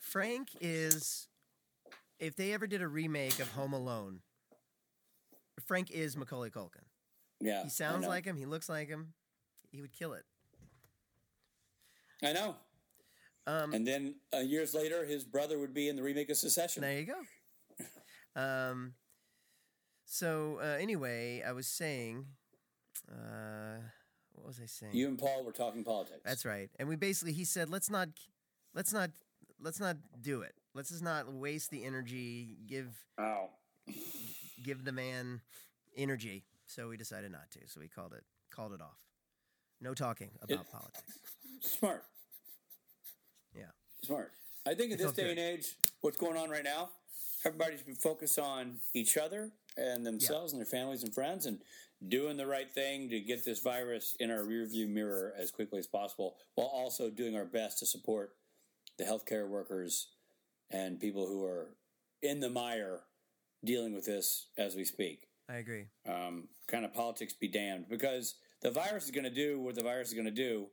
[0.00, 1.28] Frank is.
[2.18, 4.20] If they ever did a remake of Home Alone,
[5.66, 6.84] Frank is Macaulay Culkin.
[7.40, 7.62] Yeah.
[7.62, 8.36] He sounds like him.
[8.36, 9.14] He looks like him.
[9.70, 10.24] He would kill it.
[12.22, 12.56] I know.
[13.46, 16.82] Um, And then uh, years later, his brother would be in the remake of Succession.
[16.82, 18.40] there you go.
[18.40, 18.92] Um,
[20.04, 22.26] so uh, anyway, I was saying,
[23.10, 23.78] uh,
[24.32, 24.92] what was I saying?
[24.94, 26.20] You and Paul were talking politics.
[26.24, 26.68] That's right.
[26.78, 28.08] And we basically, he said, let's not,
[28.74, 29.10] let's not,
[29.62, 30.54] let's not do it.
[30.74, 32.56] Let's just not waste the energy.
[32.66, 32.88] Give,
[33.18, 33.50] Oh.
[34.62, 35.40] give the man
[35.96, 36.44] energy.
[36.66, 37.60] So we decided not to.
[37.68, 38.98] So we called it, called it off.
[39.80, 41.18] No talking about It- politics.
[41.60, 42.04] Smart.
[43.54, 43.70] Yeah.
[44.02, 44.32] Smart.
[44.66, 45.30] I think in this day good.
[45.30, 46.90] and age, what's going on right now,
[47.44, 51.58] everybody should be focused on each other and themselves and their families and friends and
[52.08, 55.86] doing the right thing to get this virus in our rearview mirror as quickly as
[55.86, 58.34] possible while also doing our best to support
[59.00, 60.08] the healthcare workers
[60.70, 61.70] and people who are
[62.22, 63.00] in the mire
[63.64, 65.86] dealing with this as we speak I agree.
[66.06, 69.82] um, kind of politics be damned because the virus is going to do what the
[69.82, 70.66] virus is going to do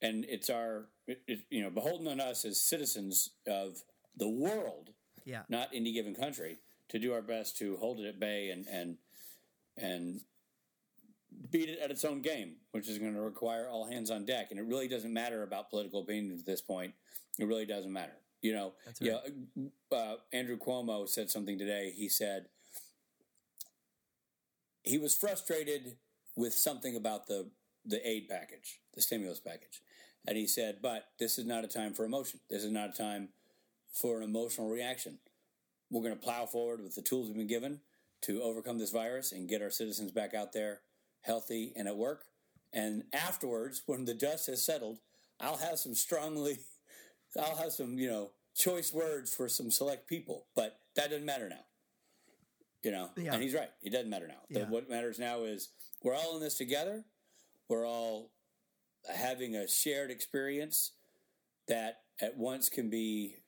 [0.00, 3.78] and it's our it, it, you know, beholden on us as citizens of
[4.16, 4.90] the world,
[5.24, 5.42] Yeah.
[5.48, 6.58] not any given country,
[6.90, 8.96] to do our best to hold it at bay and and
[9.76, 10.20] and
[11.50, 14.48] beat it at its own game, which is going to require all hands on deck.
[14.50, 16.94] And it really doesn't matter about political opinion at this point.
[17.38, 18.16] It really doesn't matter.
[18.42, 19.18] You know, That's yeah.
[19.90, 21.92] Uh, Andrew Cuomo said something today.
[21.94, 22.46] He said
[24.82, 25.96] he was frustrated
[26.36, 27.50] with something about the
[27.84, 29.82] the aid package, the stimulus package,
[30.26, 32.40] and he said, "But this is not a time for emotion.
[32.48, 33.30] This is not a time
[33.92, 35.18] for an emotional reaction.
[35.90, 37.80] We're going to plow forward with the tools we've been given
[38.22, 40.80] to overcome this virus and get our citizens back out there
[41.22, 42.24] healthy and at work.
[42.72, 44.98] And afterwards, when the dust has settled,
[45.40, 46.58] I'll have some strongly,
[47.38, 50.46] I'll have some you know choice words for some select people.
[50.54, 51.64] But that doesn't matter now."
[52.82, 53.34] You know, Yeah.
[53.34, 53.70] and he's right.
[53.82, 54.42] It doesn't matter now.
[54.48, 54.68] The- Yeah.
[54.70, 55.70] what matters now is
[56.02, 57.04] we're all in this together.
[57.68, 58.30] We're all
[59.08, 60.92] having a shared experience
[61.66, 63.42] that at once can be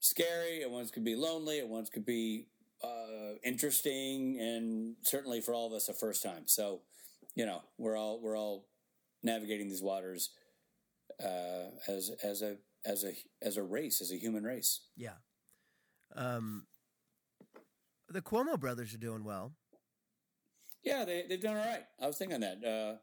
[0.00, 2.48] scary, at once could be lonely, at once could be
[2.82, 6.48] uh, interesting, and certainly for all of us a first time.
[6.48, 6.82] So,
[7.34, 8.66] you know, we're all we're all
[9.22, 10.30] navigating these waters
[11.22, 13.12] uh, as as a as a
[13.42, 14.80] as a race, as a human race.
[14.96, 15.16] Yeah.
[16.16, 16.66] Um,
[18.08, 19.52] the Cuomo brothers are doing well.
[20.82, 21.84] Yeah, they they've done all right.
[22.00, 22.96] I was thinking that uh,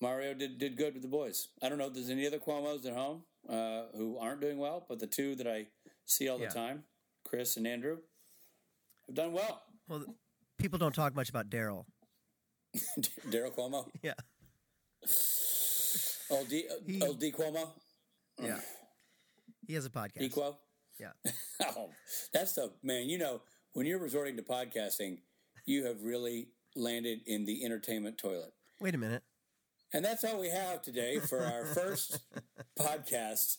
[0.00, 1.48] Mario did did good with the boys.
[1.62, 4.84] I don't know if there's any other Cuomo's at home uh, who aren't doing well,
[4.88, 5.66] but the two that I
[6.06, 6.50] see all the Yeah.
[6.50, 6.84] time,
[7.24, 7.98] Chris and Andrew,
[9.06, 9.62] have done well.
[9.88, 10.04] Well,
[10.58, 11.86] people don't talk much about Daryl.
[13.30, 14.14] Daryl Cuomo, Yeah.
[16.30, 17.70] old D, He- old D Cuomo,
[18.42, 18.60] Yeah.
[19.66, 20.18] He has a podcast.
[20.30, 20.56] Equo.
[20.98, 21.12] Yeah.
[21.76, 21.90] oh,
[22.32, 23.08] that's the man.
[23.08, 25.18] You know, when you're resorting to podcasting,
[25.66, 28.52] you have really landed in the entertainment toilet.
[28.80, 29.22] Wait a minute.
[29.92, 32.20] And that's all we have today for our first
[32.78, 33.56] podcast.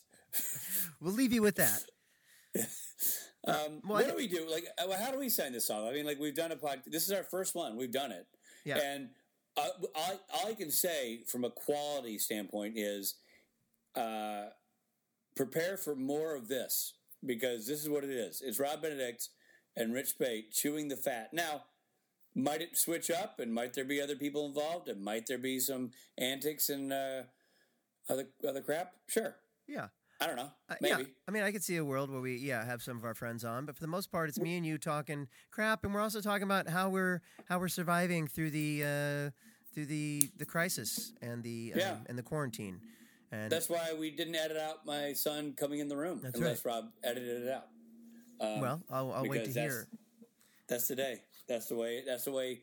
[1.00, 1.82] We'll leave you with that.
[3.44, 4.48] Um, Well, what I- do we do?
[4.48, 5.88] Like, uh, how do we sign this off?
[5.88, 6.84] I mean, like, we've done a podcast.
[6.92, 7.76] This is our first one.
[7.76, 8.24] We've done it.
[8.64, 8.78] Yeah.
[8.78, 9.08] And
[9.56, 9.66] uh,
[9.96, 13.16] all, all I can say from a quality standpoint is
[13.96, 14.44] uh,
[15.34, 18.42] prepare for more of this because this is what it is.
[18.44, 19.28] It's Rob Benedict
[19.76, 21.32] and Rich Speight chewing the fat.
[21.32, 21.64] Now,
[22.34, 25.58] might it switch up and might there be other people involved and might there be
[25.60, 27.22] some antics and uh,
[28.08, 28.92] other other crap?
[29.06, 29.36] Sure.
[29.66, 29.88] Yeah.
[30.20, 30.50] I don't know.
[30.68, 31.02] Uh, Maybe.
[31.02, 31.08] Yeah.
[31.26, 33.44] I mean, I could see a world where we, yeah, have some of our friends
[33.44, 36.20] on, but for the most part, it's me and you talking crap, and we're also
[36.20, 39.30] talking about how we're how we're surviving through the uh,
[39.74, 41.96] through the the crisis and the um, Yeah.
[42.06, 42.80] and the quarantine.
[43.32, 46.64] And That's why we didn't edit out my son coming in the room That's unless
[46.66, 47.66] Rob edited it out.
[48.38, 49.88] Um, well, I'll, I'll wait to that's- hear.
[50.68, 51.22] That's the day.
[51.48, 52.02] That's the way.
[52.06, 52.62] That's the way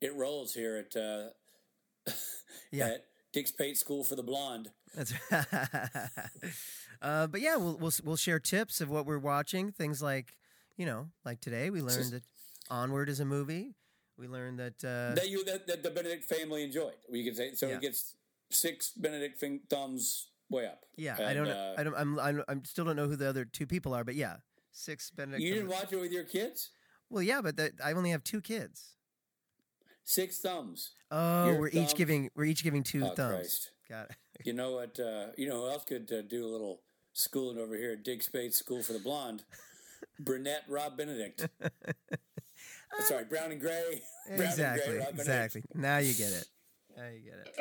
[0.00, 1.28] it rolls here at uh,
[2.70, 2.86] Yeah.
[2.88, 4.70] at Dick Speight School for the Blonde.
[4.94, 5.12] That's
[7.02, 9.72] uh, but yeah, we'll we'll we'll share tips of what we're watching.
[9.72, 10.34] Things like
[10.76, 12.22] you know, like today we learned that
[12.70, 13.74] Onward is a movie.
[14.18, 16.94] We learned that uh, that you that, that the Benedict family enjoyed.
[17.10, 17.68] We could say so.
[17.68, 17.76] Yeah.
[17.76, 18.14] It gets
[18.54, 20.80] six Benedict fin- thumbs way up.
[20.96, 23.44] yeah, I don't uh, I don't I'm I'm I'm still don't know who the other
[23.44, 24.36] two people are, but yeah,
[24.72, 25.42] six Benedict.
[25.42, 26.70] You didn't watch it with your kids.
[27.10, 28.94] well, yeah, but that, I only have two kids.
[30.04, 30.92] Six thumbs.
[31.10, 33.34] Oh, Your we're each giving we're each giving two Oh, thumbs.
[33.34, 33.70] Christ.
[33.88, 34.16] Got it.
[34.44, 34.98] You know what?
[34.98, 36.80] Uh, you know who else could uh, do a little
[37.12, 39.44] schooling over here at Dick Speight School for the Blonde?
[40.18, 41.46] Brunette Rob Benedict.
[43.06, 44.02] Sorry, Brown and Gray.
[44.26, 45.62] Brown exactly, and Gray exactly.
[45.74, 46.46] Now you get it.
[46.96, 47.56] Now you get it.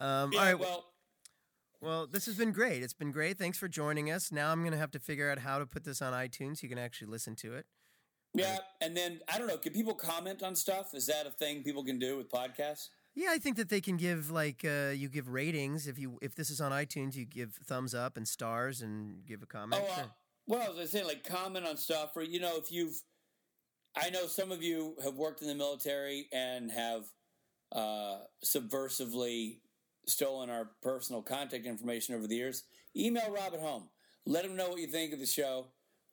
[0.00, 0.58] Um, Yeah, all right.
[0.58, 0.84] well,
[1.80, 2.82] Well, this has been great.
[2.82, 3.36] It's been great.
[3.38, 4.32] Thanks for joining us.
[4.32, 6.60] Now I'm going to have to figure out how to put this on iTunes so
[6.62, 7.66] you can actually listen to it.
[8.32, 9.58] yeah, and then I don't know.
[9.58, 10.94] Can people comment on stuff?
[10.94, 12.88] Is that a thing people can do with podcasts?
[13.14, 16.34] Yeah, I think that they can give like uh, you give ratings if you if
[16.34, 19.82] this is on iTunes, you give thumbs up and stars and give a comment.
[19.84, 20.10] Oh, uh, Sure.
[20.48, 23.00] well, as I say, like comment on stuff, or you know, if you've,
[23.94, 27.04] I know some of you have worked in the military and have
[27.70, 29.58] uh, subversively
[30.06, 32.64] stolen our personal contact information over the years.
[32.96, 33.88] Email Rob at home.
[34.26, 35.66] Let him know what you think of the show.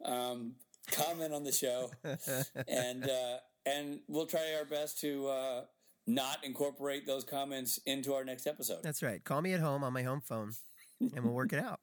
[0.03, 0.55] Um,
[0.91, 1.91] comment on the show,
[2.67, 5.61] and uh, and we'll try our best to uh,
[6.07, 8.79] not incorporate those comments into our next episode.
[8.83, 9.23] That's right.
[9.23, 10.51] Call me at home on my home phone,
[10.99, 11.79] and we'll work it out.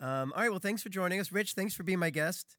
[0.00, 0.50] Um, all right.
[0.50, 1.54] Well, thanks for joining us, Rich.
[1.54, 2.56] Thanks for being my guest.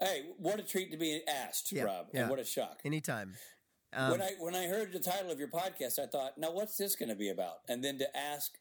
[0.00, 2.20] Hey, what a treat to be asked, Yeah, Rob, yeah.
[2.22, 2.80] and what a shock.
[2.84, 3.34] Anytime.
[3.96, 6.76] Um, when I when I heard the title of your podcast, I thought, now what's
[6.76, 7.56] this going to be about?
[7.68, 8.52] And then to ask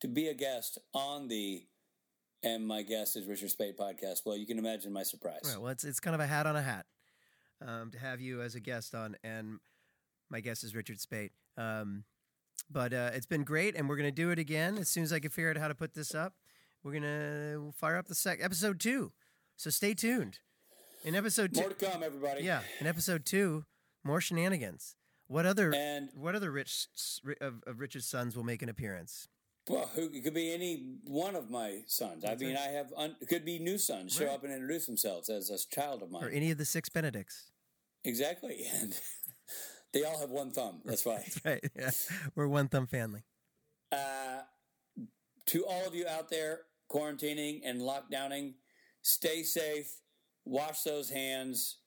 [0.00, 1.64] to be a guest on the
[2.44, 4.22] and my guest is Richard Speight podcast.
[4.26, 5.40] Well, you can imagine my surprise.
[5.44, 6.86] Right, well, it's it's kind of a hat on a hat
[7.66, 9.58] um, to have you as a guest on, and
[10.30, 11.30] my guest is Richard Speight.
[11.56, 12.04] Um,
[12.70, 15.12] But uh, it's been great, and we're going to do it again as soon as
[15.12, 16.34] I can figure out how to put this up.
[16.82, 19.12] We're going to fire up the sec- episode two.
[19.56, 20.38] So stay tuned.
[21.04, 22.42] In episode two, More to come, everybody.
[22.44, 23.64] yeah, in episode two,
[24.04, 24.96] more shenanigans.
[25.28, 26.86] What other And what other rich
[27.40, 29.28] of, of Richard's sons will make an appearance?
[29.68, 32.24] well, who it could be any one of my sons.
[32.24, 34.34] I mean, I have un, it could be new sons show Right.
[34.34, 36.24] up and introduce themselves as a child of mine.
[36.24, 37.52] Or any of the six Benedicts?
[38.04, 38.92] Exactly, and
[39.92, 40.80] they all have one thumb.
[40.84, 41.24] That's why.
[41.44, 41.64] Right.
[41.76, 41.90] Yeah.
[42.34, 43.22] We're one thumb family.
[43.92, 44.40] Uh,
[45.46, 48.54] to all of you out there quarantining and lockdowning,
[49.02, 50.00] stay safe,
[50.44, 51.78] wash those hands,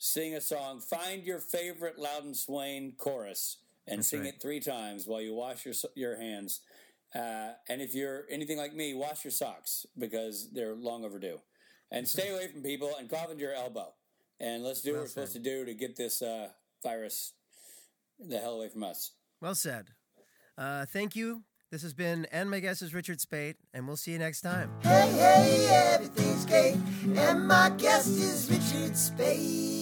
[0.00, 4.30] sing a song, find your favorite Louden Swain chorus and That's sing right.
[4.34, 6.60] it three times while you wash your your hands.
[7.14, 11.38] Uh, and if you're anything like me, wash your socks because they're long overdue.
[11.92, 13.92] And stay away from people and cough into your elbow.
[14.38, 15.12] And let's do Well what we're said.
[15.28, 16.48] supposed to do to get this uh,
[16.82, 17.32] virus
[18.18, 19.12] the hell away from us.
[19.40, 19.86] Well said.
[20.56, 21.42] Uh, thank you.
[21.70, 24.70] This has been, and my guest is Richard Speight, and we'll see you next time.
[24.82, 26.76] Hey, hey, everything's great.
[27.16, 29.79] And my guest is Richard Speight.